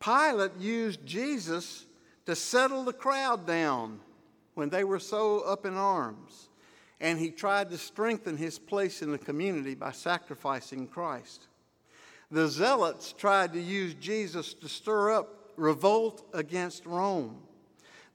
Pilate 0.00 0.56
used 0.58 1.04
Jesus 1.04 1.84
to 2.24 2.34
settle 2.34 2.84
the 2.84 2.92
crowd 2.94 3.46
down 3.46 4.00
when 4.54 4.70
they 4.70 4.82
were 4.82 4.98
so 4.98 5.40
up 5.40 5.66
in 5.66 5.76
arms. 5.76 6.48
And 7.00 7.18
he 7.18 7.30
tried 7.30 7.68
to 7.70 7.78
strengthen 7.78 8.38
his 8.38 8.58
place 8.58 9.02
in 9.02 9.12
the 9.12 9.18
community 9.18 9.74
by 9.74 9.92
sacrificing 9.92 10.86
Christ. 10.86 11.48
The 12.30 12.48
zealots 12.48 13.12
tried 13.12 13.52
to 13.52 13.60
use 13.60 13.92
Jesus 13.94 14.54
to 14.54 14.68
stir 14.68 15.12
up 15.12 15.50
revolt 15.56 16.24
against 16.32 16.86
Rome. 16.86 17.42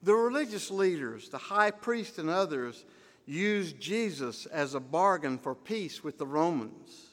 The 0.02 0.16
religious 0.16 0.72
leaders, 0.72 1.30
the 1.30 1.38
high 1.38 1.72
priest, 1.72 2.18
and 2.18 2.30
others 2.32 2.84
used 3.28 3.80
Jesus 3.80 4.46
as 4.48 4.74
a 4.74 4.80
bargain 4.80 5.38
for 5.38 5.54
peace 5.54 6.04
with 6.04 6.18
the 6.18 6.26
Romans. 6.26 7.08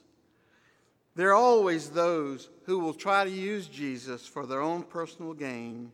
There 1.17 1.31
are 1.31 1.35
always 1.35 1.91
those 1.91 2.49
who 2.65 2.79
will 2.79 2.95
try 2.95 3.25
to 3.25 3.31
use 3.31 3.67
Jesus 3.67 4.27
for 4.27 4.47
their 4.47 4.61
own 4.61 4.85
personal 4.85 5.35
gain. 5.35 5.93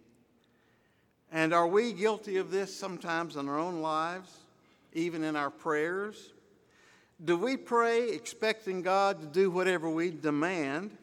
And 1.33 1.53
are 1.55 1.67
we 1.67 1.93
guilty 1.93 2.37
of 2.37 2.51
this 2.51 2.75
sometimes 2.75 3.37
in 3.37 3.49
our 3.49 3.59
own 3.59 3.83
lives, 3.83 4.31
even 4.93 5.25
in 5.25 5.37
our 5.37 5.51
prayers? 5.51 6.33
Do 7.23 7.37
we 7.37 7.57
pray 7.57 8.11
expecting 8.11 8.83
God 8.83 9.21
to 9.21 9.27
do 9.27 9.51
whatever 9.51 9.89
we 9.89 10.11
demand? 10.11 10.97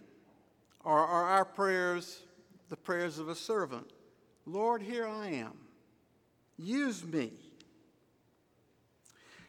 Or 0.84 1.00
are 1.00 1.26
our 1.26 1.46
prayers 1.46 2.22
the 2.70 2.78
prayers 2.78 3.20
of 3.20 3.30
a 3.30 3.36
servant? 3.36 3.92
Lord, 4.46 4.82
here 4.82 5.08
I 5.08 5.28
am. 5.28 5.54
Use 6.58 7.04
me. 7.04 7.34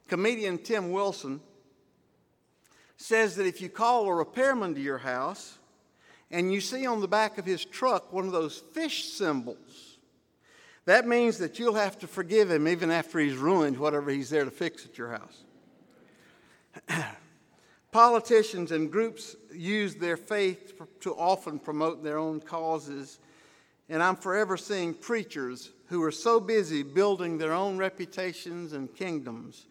Comedian 0.08 0.58
Tim 0.58 0.90
Wilson 0.90 1.40
says 2.96 3.36
that 3.36 3.46
if 3.46 3.60
you 3.60 3.68
call 3.68 4.06
a 4.06 4.14
repairman 4.14 4.74
to 4.74 4.80
your 4.80 4.98
house 4.98 5.58
and 6.30 6.52
you 6.52 6.60
see 6.60 6.86
on 6.86 7.00
the 7.00 7.08
back 7.08 7.38
of 7.38 7.44
his 7.44 7.64
truck 7.64 8.12
one 8.12 8.26
of 8.26 8.32
those 8.32 8.58
fish 8.58 9.04
symbols, 9.04 9.98
that 10.86 11.06
means 11.06 11.38
that 11.38 11.58
you'll 11.58 11.74
have 11.74 11.98
to 11.98 12.06
forgive 12.06 12.50
him 12.50 12.66
even 12.66 12.90
after 12.90 13.18
he's 13.18 13.36
ruined 13.36 13.78
whatever 13.78 14.10
he's 14.10 14.30
there 14.30 14.44
to 14.46 14.50
fix 14.50 14.86
at 14.86 14.96
your 14.96 15.10
house. 15.10 15.44
Politicians 17.92 18.72
and 18.72 18.90
groups 18.90 19.36
use 19.52 19.94
their 19.94 20.16
faith 20.16 20.80
to 21.00 21.14
often 21.14 21.58
promote 21.58 22.02
their 22.02 22.18
own 22.18 22.40
causes, 22.40 23.18
and 23.88 24.02
I'm 24.02 24.16
forever 24.16 24.56
seeing 24.56 24.94
preachers 24.94 25.70
who 25.86 26.02
are 26.02 26.12
so 26.12 26.40
busy 26.40 26.82
building 26.82 27.38
their 27.38 27.52
own 27.52 27.78
reputations 27.78 28.72
and 28.72 28.94
kingdoms 28.94 29.66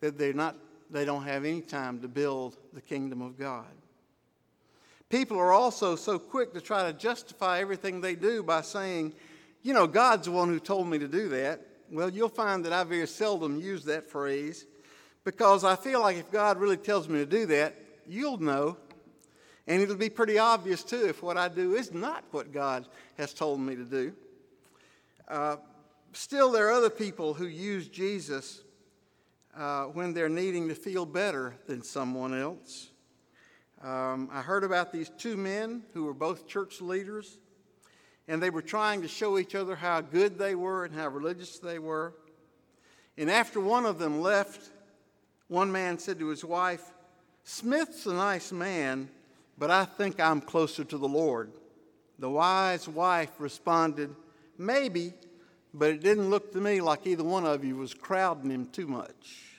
that 0.00 0.18
they're 0.18 0.32
not, 0.32 0.56
they 0.90 1.04
don't 1.04 1.24
have 1.24 1.44
any 1.44 1.60
time 1.60 2.00
to 2.00 2.08
build 2.08 2.56
the 2.72 2.80
kingdom 2.80 3.22
of 3.22 3.38
God. 3.38 3.66
People 5.08 5.38
are 5.38 5.52
also 5.52 5.94
so 5.94 6.18
quick 6.18 6.52
to 6.54 6.60
try 6.60 6.90
to 6.90 6.96
justify 6.96 7.60
everything 7.60 8.00
they 8.00 8.16
do 8.16 8.42
by 8.42 8.60
saying, 8.60 9.12
you 9.62 9.72
know, 9.72 9.86
God's 9.86 10.26
the 10.26 10.32
one 10.32 10.48
who 10.48 10.58
told 10.58 10.88
me 10.88 10.98
to 10.98 11.08
do 11.08 11.28
that. 11.28 11.60
Well, 11.90 12.10
you'll 12.10 12.28
find 12.28 12.64
that 12.64 12.72
I 12.72 12.82
very 12.84 13.06
seldom 13.06 13.60
use 13.60 13.84
that 13.84 14.10
phrase 14.10 14.66
because 15.24 15.64
I 15.64 15.76
feel 15.76 16.00
like 16.00 16.16
if 16.16 16.30
God 16.30 16.58
really 16.58 16.76
tells 16.76 17.08
me 17.08 17.18
to 17.20 17.26
do 17.26 17.46
that, 17.46 17.74
you'll 18.06 18.38
know. 18.38 18.76
And 19.68 19.82
it'll 19.82 19.96
be 19.96 20.10
pretty 20.10 20.38
obvious 20.38 20.82
too 20.82 21.06
if 21.08 21.22
what 21.22 21.36
I 21.36 21.48
do 21.48 21.74
is 21.74 21.92
not 21.92 22.24
what 22.30 22.52
God 22.52 22.86
has 23.18 23.32
told 23.32 23.60
me 23.60 23.76
to 23.76 23.84
do. 23.84 24.12
Uh, 25.28 25.56
still, 26.12 26.50
there 26.52 26.68
are 26.68 26.72
other 26.72 26.90
people 26.90 27.34
who 27.34 27.46
use 27.46 27.88
Jesus 27.88 28.62
uh, 29.56 29.84
when 29.84 30.12
they're 30.12 30.28
needing 30.28 30.68
to 30.68 30.74
feel 30.74 31.06
better 31.06 31.54
than 31.66 31.82
someone 31.82 32.38
else. 32.38 32.90
Um, 33.82 34.28
I 34.32 34.42
heard 34.42 34.64
about 34.64 34.92
these 34.92 35.10
two 35.18 35.36
men 35.36 35.82
who 35.94 36.04
were 36.04 36.14
both 36.14 36.46
church 36.46 36.80
leaders, 36.80 37.38
and 38.28 38.42
they 38.42 38.50
were 38.50 38.62
trying 38.62 39.02
to 39.02 39.08
show 39.08 39.38
each 39.38 39.54
other 39.54 39.76
how 39.76 40.00
good 40.00 40.38
they 40.38 40.54
were 40.54 40.84
and 40.84 40.94
how 40.94 41.08
religious 41.08 41.58
they 41.58 41.78
were. 41.78 42.14
And 43.16 43.30
after 43.30 43.60
one 43.60 43.86
of 43.86 43.98
them 43.98 44.20
left, 44.20 44.70
one 45.48 45.70
man 45.70 45.98
said 45.98 46.18
to 46.18 46.28
his 46.28 46.44
wife, 46.44 46.92
Smith's 47.44 48.06
a 48.06 48.12
nice 48.12 48.50
man, 48.52 49.08
but 49.56 49.70
I 49.70 49.84
think 49.84 50.20
I'm 50.20 50.40
closer 50.40 50.84
to 50.84 50.98
the 50.98 51.08
Lord. 51.08 51.52
The 52.18 52.30
wise 52.30 52.88
wife 52.88 53.30
responded, 53.38 54.14
Maybe, 54.58 55.12
but 55.76 55.90
it 55.90 56.02
didn't 56.02 56.30
look 56.30 56.52
to 56.52 56.60
me 56.60 56.80
like 56.80 57.06
either 57.06 57.22
one 57.22 57.44
of 57.44 57.62
you 57.62 57.76
was 57.76 57.92
crowding 57.92 58.50
him 58.50 58.66
too 58.66 58.86
much. 58.86 59.56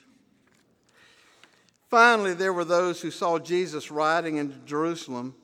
Finally, 1.88 2.34
there 2.34 2.52
were 2.52 2.64
those 2.64 3.00
who 3.00 3.10
saw 3.10 3.38
Jesus 3.38 3.90
riding 3.90 4.36
into 4.36 4.58
Jerusalem 4.66 5.34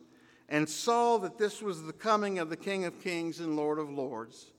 and 0.49 0.69
saw 0.69 1.17
that 1.19 1.39
this 1.39 1.63
was 1.63 1.85
the 1.85 1.93
coming 1.93 2.39
of 2.39 2.51
the 2.51 2.57
King 2.57 2.85
of 2.85 3.01
Kings 3.03 3.39
and 3.39 3.57
Lord 3.57 3.79
of 3.79 3.89
Lords. 3.89 4.51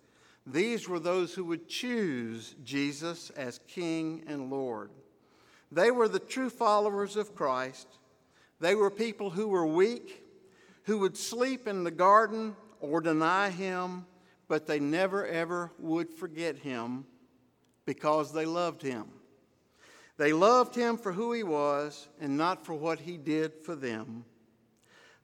These 0.48 0.88
were 0.88 1.00
those 1.00 1.34
who 1.34 1.44
would 1.46 1.68
choose 1.68 2.56
Jesus 2.64 3.30
as 3.32 3.60
King 3.68 4.24
and 4.26 4.50
Lord. 4.50 4.92
They 5.72 5.92
were 5.92 6.08
the 6.08 6.20
true 6.20 6.50
followers 6.50 7.18
of 7.18 7.36
Christ. 7.36 7.88
They 8.62 8.74
were 8.74 8.90
people 8.90 9.32
who 9.32 9.50
were 9.50 9.66
weak, 9.66 10.24
who 10.84 11.00
would 11.00 11.18
sleep 11.18 11.68
in 11.68 11.84
the 11.84 11.92
garden 11.92 12.56
or 12.80 13.02
deny 13.02 13.50
him, 13.50 14.06
but 14.48 14.68
they 14.68 14.80
never 14.80 15.26
ever 15.26 15.72
would 15.80 16.10
forget 16.10 16.58
him 16.58 17.06
because 17.86 18.34
they 18.34 18.46
loved 18.46 18.82
him. 18.82 19.06
They 20.18 20.34
loved 20.34 20.76
him 20.76 20.98
for 20.98 21.12
who 21.12 21.34
he 21.34 21.44
was 21.44 22.08
and 22.22 22.38
not 22.38 22.66
for 22.66 22.74
what 22.74 23.00
he 23.00 23.18
did 23.18 23.54
for 23.64 23.76
them. 23.76 24.26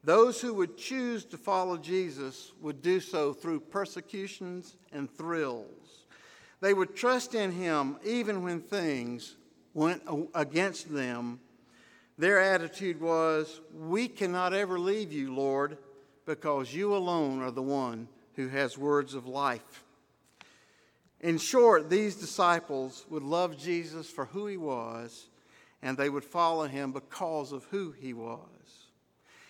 Those 0.04 0.42
who 0.42 0.54
would 0.56 0.78
choose 0.78 1.26
to 1.26 1.38
follow 1.38 1.78
Jesus 1.78 2.52
would 2.60 2.82
do 2.82 3.00
so 3.00 3.34
through 3.34 3.60
persecutions 3.60 4.76
and 4.92 5.10
thrills. 5.10 6.06
They 6.60 6.74
would 6.74 6.96
trust 6.96 7.36
in 7.36 7.52
him 7.52 7.98
even 8.04 8.44
when 8.44 8.62
things 8.62 9.36
went 9.74 10.02
against 10.34 10.94
them. 10.94 11.40
Their 12.18 12.40
attitude 12.40 13.00
was, 13.00 13.62
We 13.74 14.08
cannot 14.08 14.54
ever 14.54 14.80
leave 14.80 15.12
you, 15.12 15.34
Lord, 15.34 15.78
because 16.26 16.74
you 16.74 16.96
alone 16.96 17.42
are 17.42 17.52
the 17.52 17.62
one 17.62 18.08
who 18.36 18.48
has 18.48 18.78
words 18.78 19.14
of 19.14 19.28
life. 19.28 19.84
In 21.20 21.38
short, 21.38 21.90
these 21.90 22.16
disciples 22.16 23.06
would 23.10 23.24
love 23.24 23.58
Jesus 23.58 24.10
for 24.10 24.26
who 24.26 24.48
he 24.48 24.58
was, 24.58 25.28
and 25.82 25.98
they 25.98 26.10
would 26.10 26.26
follow 26.26 26.66
him 26.66 26.92
because 26.92 27.52
of 27.52 27.66
who 27.66 27.92
he 27.92 28.14
was. 28.14 28.40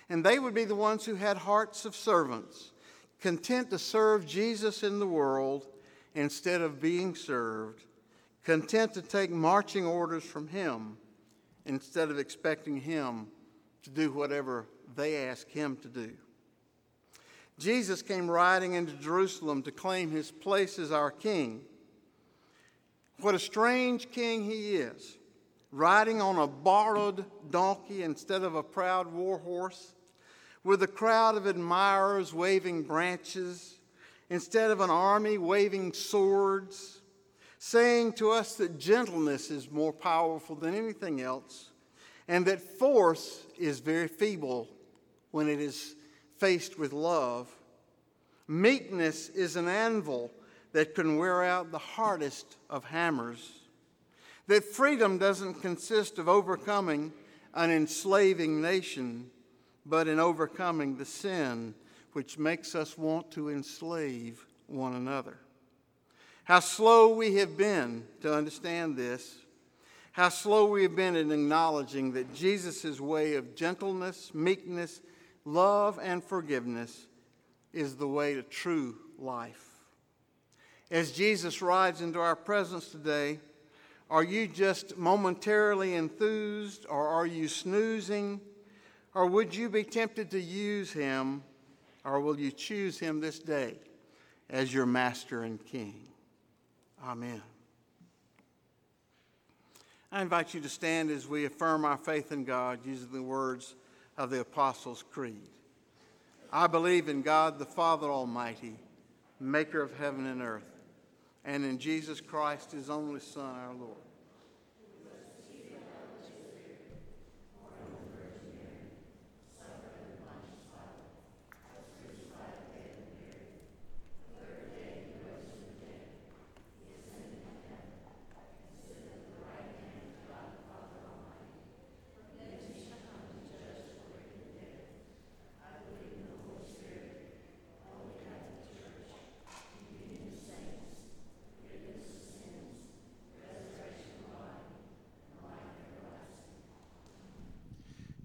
And 0.10 0.26
they 0.26 0.40
would 0.40 0.54
be 0.54 0.66
the 0.66 0.76
ones 0.76 1.06
who 1.06 1.16
had 1.16 1.38
hearts 1.38 1.86
of 1.86 1.96
servants, 1.96 2.72
content 3.22 3.70
to 3.70 3.80
serve 3.80 4.26
Jesus 4.26 4.84
in 4.84 5.00
the 5.00 5.08
world 5.08 5.68
instead 6.14 6.60
of 6.60 6.82
being 6.82 7.16
served, 7.16 7.84
content 8.44 8.94
to 8.96 9.02
take 9.02 9.32
marching 9.32 9.86
orders 9.86 10.24
from 10.24 10.50
him 10.50 10.98
instead 11.66 12.10
of 12.10 12.20
expecting 12.20 12.78
him 12.82 13.28
to 13.84 13.90
do 13.90 14.12
whatever 14.12 14.66
they 14.96 15.28
ask 15.28 15.48
him 15.50 15.78
to 15.78 15.88
do. 15.88 16.12
Jesus 17.62 18.02
came 18.02 18.30
riding 18.30 18.74
into 18.74 18.94
Jerusalem 18.94 19.62
to 19.64 19.72
claim 19.72 20.10
his 20.10 20.32
place 20.32 20.80
as 20.80 20.92
our 20.92 21.12
king. 21.12 21.62
What 23.20 23.36
a 23.36 23.40
strange 23.40 24.10
king 24.12 24.44
he 24.44 24.78
is, 24.78 25.18
riding 25.72 26.24
on 26.24 26.38
a 26.38 26.48
borrowed 26.48 27.24
donkey 27.52 28.02
instead 28.02 28.42
of 28.42 28.56
a 28.56 28.64
proud 28.64 29.14
war 29.14 29.38
horse, 29.38 29.94
with 30.64 30.82
a 30.82 30.88
crowd 30.88 31.38
of 31.38 31.46
admirers 31.46 32.34
waving 32.34 32.82
branches 32.82 33.78
instead 34.32 34.72
of 34.72 34.80
an 34.80 34.90
army 34.90 35.38
waving 35.38 35.94
swords, 35.94 37.02
saying 37.60 38.14
to 38.14 38.32
us 38.32 38.56
that 38.56 38.80
gentleness 38.80 39.52
is 39.52 39.70
more 39.70 39.94
powerful 39.94 40.56
than 40.56 40.74
anything 40.74 41.22
else, 41.22 41.70
and 42.28 42.44
that 42.48 42.60
force 42.60 43.44
is 43.60 43.80
very 43.80 44.08
feeble 44.08 44.68
when 45.30 45.48
it 45.48 45.60
is 45.60 45.96
faced 46.42 46.80
with 46.80 46.92
love. 46.92 47.48
Meekness 48.48 49.30
is 49.30 49.56
an 49.56 49.68
anvil 49.68 50.32
that 50.72 50.96
can 50.96 51.18
wear 51.18 51.44
out 51.44 51.72
the 51.72 51.78
hardest 51.78 52.58
of 52.68 52.84
hammers. 52.84 53.60
That 54.48 54.64
freedom 54.64 55.20
doesn't 55.20 55.62
consist 55.62 56.18
of 56.18 56.28
overcoming 56.28 57.14
an 57.54 57.70
enslaving 57.70 58.60
nation 58.60 59.30
but 59.86 60.08
in 60.08 60.20
overcoming 60.20 60.98
the 60.98 61.06
sin 61.06 61.76
which 62.14 62.40
makes 62.40 62.74
us 62.74 62.98
want 62.98 63.30
to 63.32 63.50
enslave 63.50 64.44
one 64.66 64.96
another. 64.96 65.38
How 66.44 66.60
slow 66.60 67.14
we 67.14 67.36
have 67.36 67.56
been 67.56 68.04
to 68.22 68.34
understand 68.34 68.98
this. 68.98 69.38
How 70.12 70.30
slow 70.30 70.66
we 70.66 70.82
have 70.84 70.96
been 70.96 71.16
in 71.16 71.32
acknowledging 71.32 72.14
that 72.14 72.34
Jesus' 72.34 73.00
way 73.00 73.36
of 73.36 73.56
gentleness, 73.56 74.32
meekness, 74.34 75.02
love, 75.46 76.00
and 76.02 76.24
forgiveness 76.24 77.08
is 77.74 77.96
the 77.96 78.08
way 78.08 78.36
to 78.36 78.44
true 78.44 78.96
life. 79.18 79.68
As 80.90 81.12
Jesus 81.12 81.62
rides 81.62 82.02
into 82.02 82.20
our 82.20 82.36
presence 82.36 82.90
today, 82.90 83.40
are 84.10 84.24
you 84.24 84.46
just 84.46 84.98
momentarily 84.98 85.96
enthused 85.96 86.86
or 86.90 87.08
are 87.08 87.26
you 87.26 87.48
snoozing? 87.48 88.42
Or 89.14 89.26
would 89.26 89.56
you 89.56 89.70
be 89.70 89.84
tempted 89.84 90.32
to 90.32 90.40
use 90.40 90.92
him, 90.92 91.44
or 92.06 92.22
will 92.22 92.40
you 92.40 92.52
choose 92.52 92.98
him 92.98 93.20
this 93.20 93.40
day 93.40 93.76
as 94.50 94.74
your 94.74 94.86
master 94.86 95.44
and 95.44 95.64
king? 95.66 96.08
Amen. 97.04 97.42
I 100.12 100.22
invite 100.22 100.54
you 100.54 100.62
to 100.62 100.70
stand 100.70 101.10
as 101.10 101.28
we 101.28 101.46
affirm 101.46 101.86
our 101.86 101.98
faith 101.98 102.32
in 102.32 102.44
God 102.44 102.80
using 102.86 103.12
the 103.12 103.22
words 103.22 103.76
of 104.22 104.30
the 104.30 104.42
Apostles' 104.42 105.04
Creed. 105.12 105.50
I 106.54 106.68
believe 106.68 107.10
in 107.10 107.24
God 107.24 107.58
the 107.58 107.66
Father 107.66 108.08
Almighty, 108.08 108.76
maker 109.40 109.82
of 109.82 109.98
heaven 109.98 110.28
and 110.28 110.44
earth, 110.44 110.80
and 111.44 111.66
in 111.66 111.80
Jesus 111.80 112.22
Christ, 112.22 112.72
his 112.72 112.92
only 112.92 113.20
Son, 113.20 113.56
our 113.56 113.74
Lord 113.74 113.98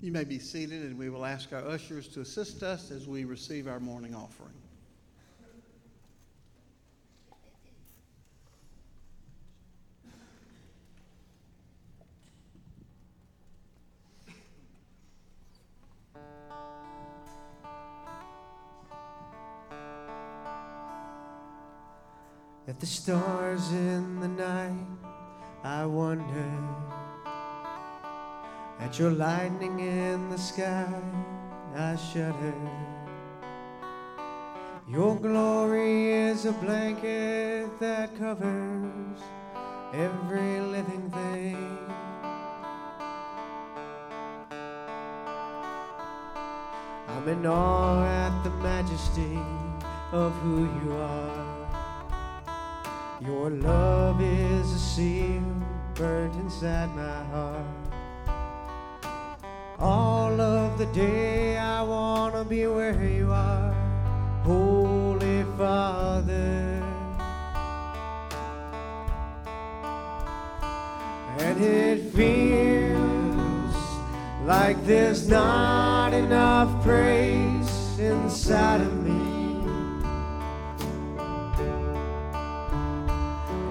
You 0.07 0.13
may 0.13 0.23
be 0.23 0.39
seated, 0.39 0.83
and 0.83 0.97
we 0.97 1.11
will 1.11 1.25
ask 1.25 1.53
our 1.53 1.67
ushers 1.67 2.07
to 2.11 2.21
assist 2.21 2.63
us 2.63 2.93
as 2.93 3.09
we 3.09 3.25
receive 3.25 3.67
our 3.67 3.81
morning 3.81 4.15
offering. 4.15 4.53
At 22.69 22.79
the 22.79 22.87
stars 22.87 23.73
in 23.73 24.21
the 24.21 24.29
night, 24.29 24.87
I 25.65 25.85
wonder 25.85 26.86
at 28.87 29.01
your 29.01 29.11
lightning 29.11 29.81
in 29.81 30.31
the 30.31 30.39
sky, 30.39 30.87
I 31.75 31.97
shudder. 31.97 32.55
Your 34.87 35.17
glory 35.17 36.13
is 36.13 36.45
a 36.45 36.53
blanket 36.53 37.81
that 37.81 38.17
covers 38.17 39.19
every 39.93 40.61
living 40.61 41.11
thing. 41.11 41.81
I'm 47.09 47.29
in 47.29 47.45
awe 47.45 48.07
at 48.07 48.45
the 48.45 48.51
majesty 48.71 49.41
of 50.13 50.33
who 50.43 50.59
you 50.79 50.93
are. 50.93 51.57
Your 53.21 53.51
love 53.51 54.23
is 54.23 54.73
a 54.73 54.79
seal 54.79 55.43
burnt 55.97 56.35
inside 56.37 56.95
my 56.95 57.25
heart 57.35 57.86
the 60.77 60.87
day, 60.87 61.57
I 61.57 61.81
want 61.83 62.35
to 62.35 62.45
be 62.45 62.67
where 62.67 63.03
you 63.03 63.33
are, 63.33 63.73
Holy 64.43 65.43
Father. 65.57 66.83
And 71.39 71.65
it 71.65 72.13
feels 72.13 73.75
like 74.45 74.85
there's 74.85 75.27
not 75.27 76.13
enough 76.13 76.83
praise 76.83 77.99
inside 77.99 78.83
of 78.83 79.03
me. 79.03 79.13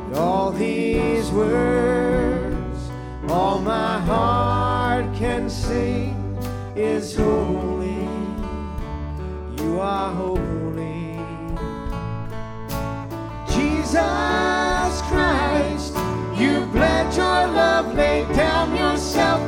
And 0.06 0.16
all 0.16 0.52
these 0.52 1.30
words, 1.30 2.90
all 3.30 3.60
my 3.60 4.00
heart 4.00 5.06
can 5.16 5.52
sing 5.52 6.05
is 6.76 7.16
holy. 7.16 8.08
You 9.58 9.80
are 9.80 10.14
holy. 10.14 11.18
Jesus 13.48 15.02
Christ, 15.08 15.96
you 16.36 16.66
bled 16.74 17.16
your 17.16 17.48
love, 17.48 17.96
laid 17.96 18.28
down 18.36 18.76
yourself 18.76 19.45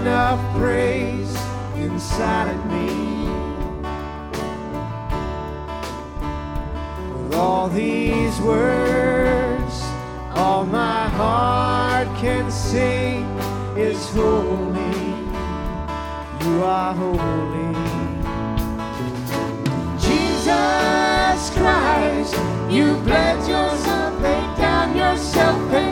enough 0.00 0.40
praise 0.56 1.36
inside 1.76 2.48
of 2.54 2.66
me. 2.72 3.28
With 7.12 7.34
all 7.34 7.68
these 7.68 8.40
words, 8.40 9.74
all 10.34 10.64
my 10.64 11.08
heart 11.08 12.08
can 12.18 12.50
sing 12.50 13.24
is 13.76 14.08
holy. 14.10 15.08
You 16.44 16.62
are 16.62 16.94
holy. 16.94 17.74
Jesus 19.98 21.50
Christ, 21.58 22.34
you 22.70 22.94
bled 23.02 23.38
yourself, 23.48 24.20
laid 24.22 24.56
down 24.58 24.96
yourself. 24.96 25.87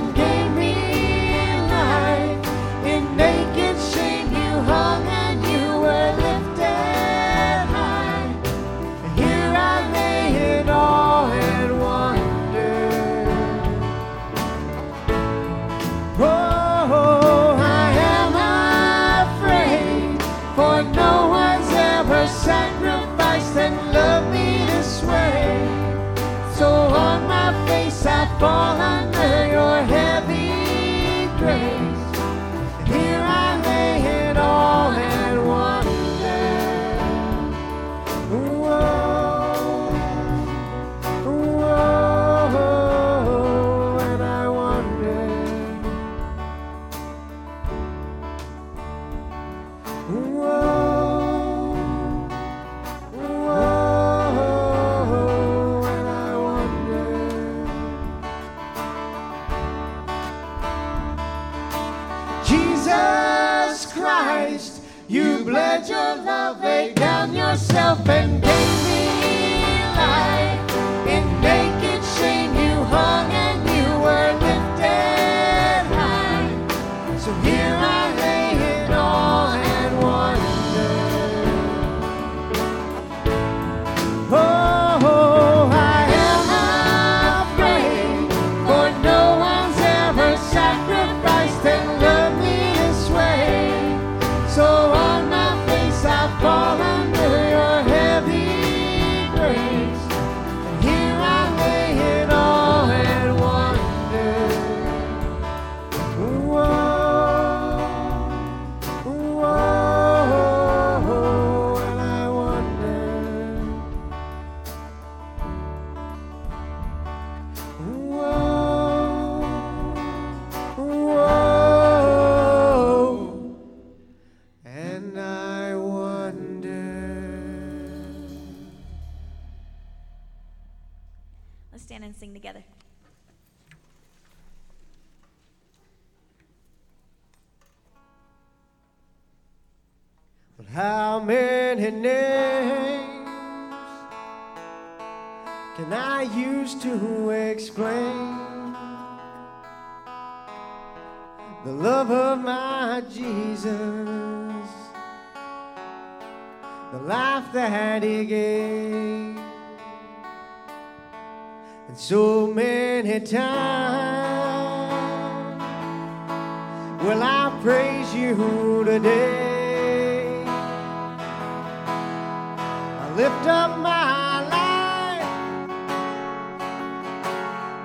lift 173.17 173.47
up 173.47 173.79
my 173.79 174.43
life. 174.57 175.71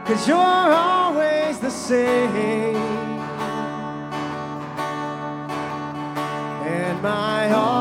Cause 0.06 0.28
you're 0.28 0.38
always 0.38 1.58
the 1.60 1.70
same. 1.70 2.76
And 6.66 7.02
my 7.02 7.48
heart. 7.48 7.81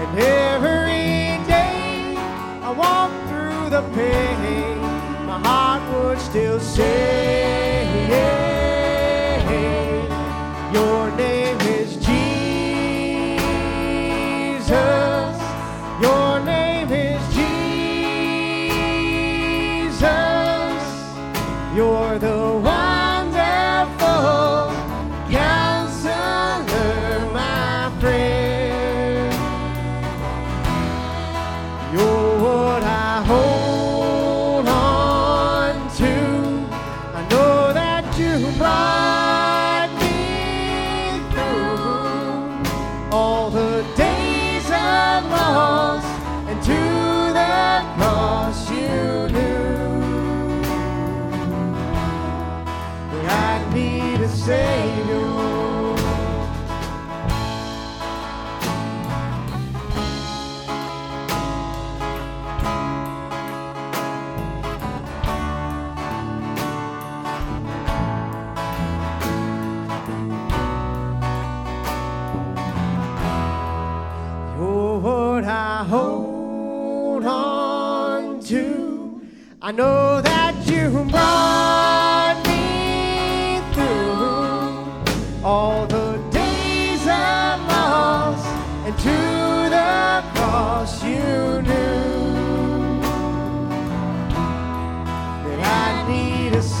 And 0.00 0.18
every 0.18 1.44
day 1.46 2.16
I 2.62 2.70
walk 2.70 3.12
through 3.28 3.70
the 3.70 3.82
pain, 3.94 4.80
my 5.26 5.38
heart 5.38 5.82
would 5.94 6.18
still 6.18 6.60
say. 6.60 7.23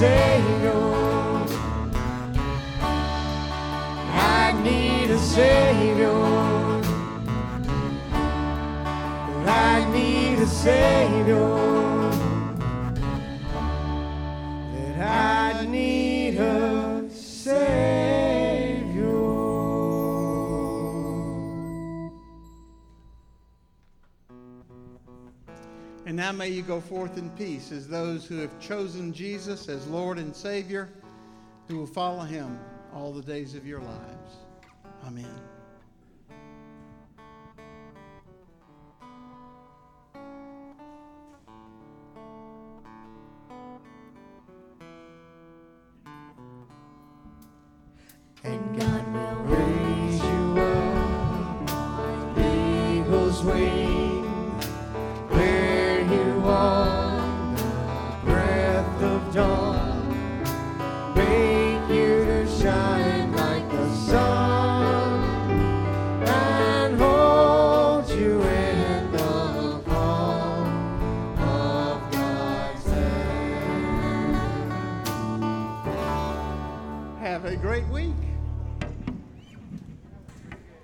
Savior. 0.04 0.82
I 4.12 4.52
need 4.62 5.10
a 5.10 5.18
Savior. 5.18 6.22
I 9.46 9.90
need 9.94 10.38
a 10.40 10.46
Savior. 10.46 11.83
now 26.24 26.32
may 26.32 26.48
you 26.48 26.62
go 26.62 26.80
forth 26.80 27.18
in 27.18 27.28
peace 27.32 27.70
as 27.70 27.86
those 27.86 28.24
who 28.24 28.38
have 28.38 28.58
chosen 28.58 29.12
Jesus 29.12 29.68
as 29.68 29.86
Lord 29.88 30.16
and 30.16 30.34
Savior, 30.34 30.88
who 31.68 31.76
will 31.76 31.86
follow 31.86 32.22
him 32.22 32.58
all 32.94 33.12
the 33.12 33.20
days 33.20 33.54
of 33.54 33.66
your 33.66 33.80
lives. 33.80 34.36
Amen. 35.04 35.26
And 48.44 48.80
God. 48.80 48.93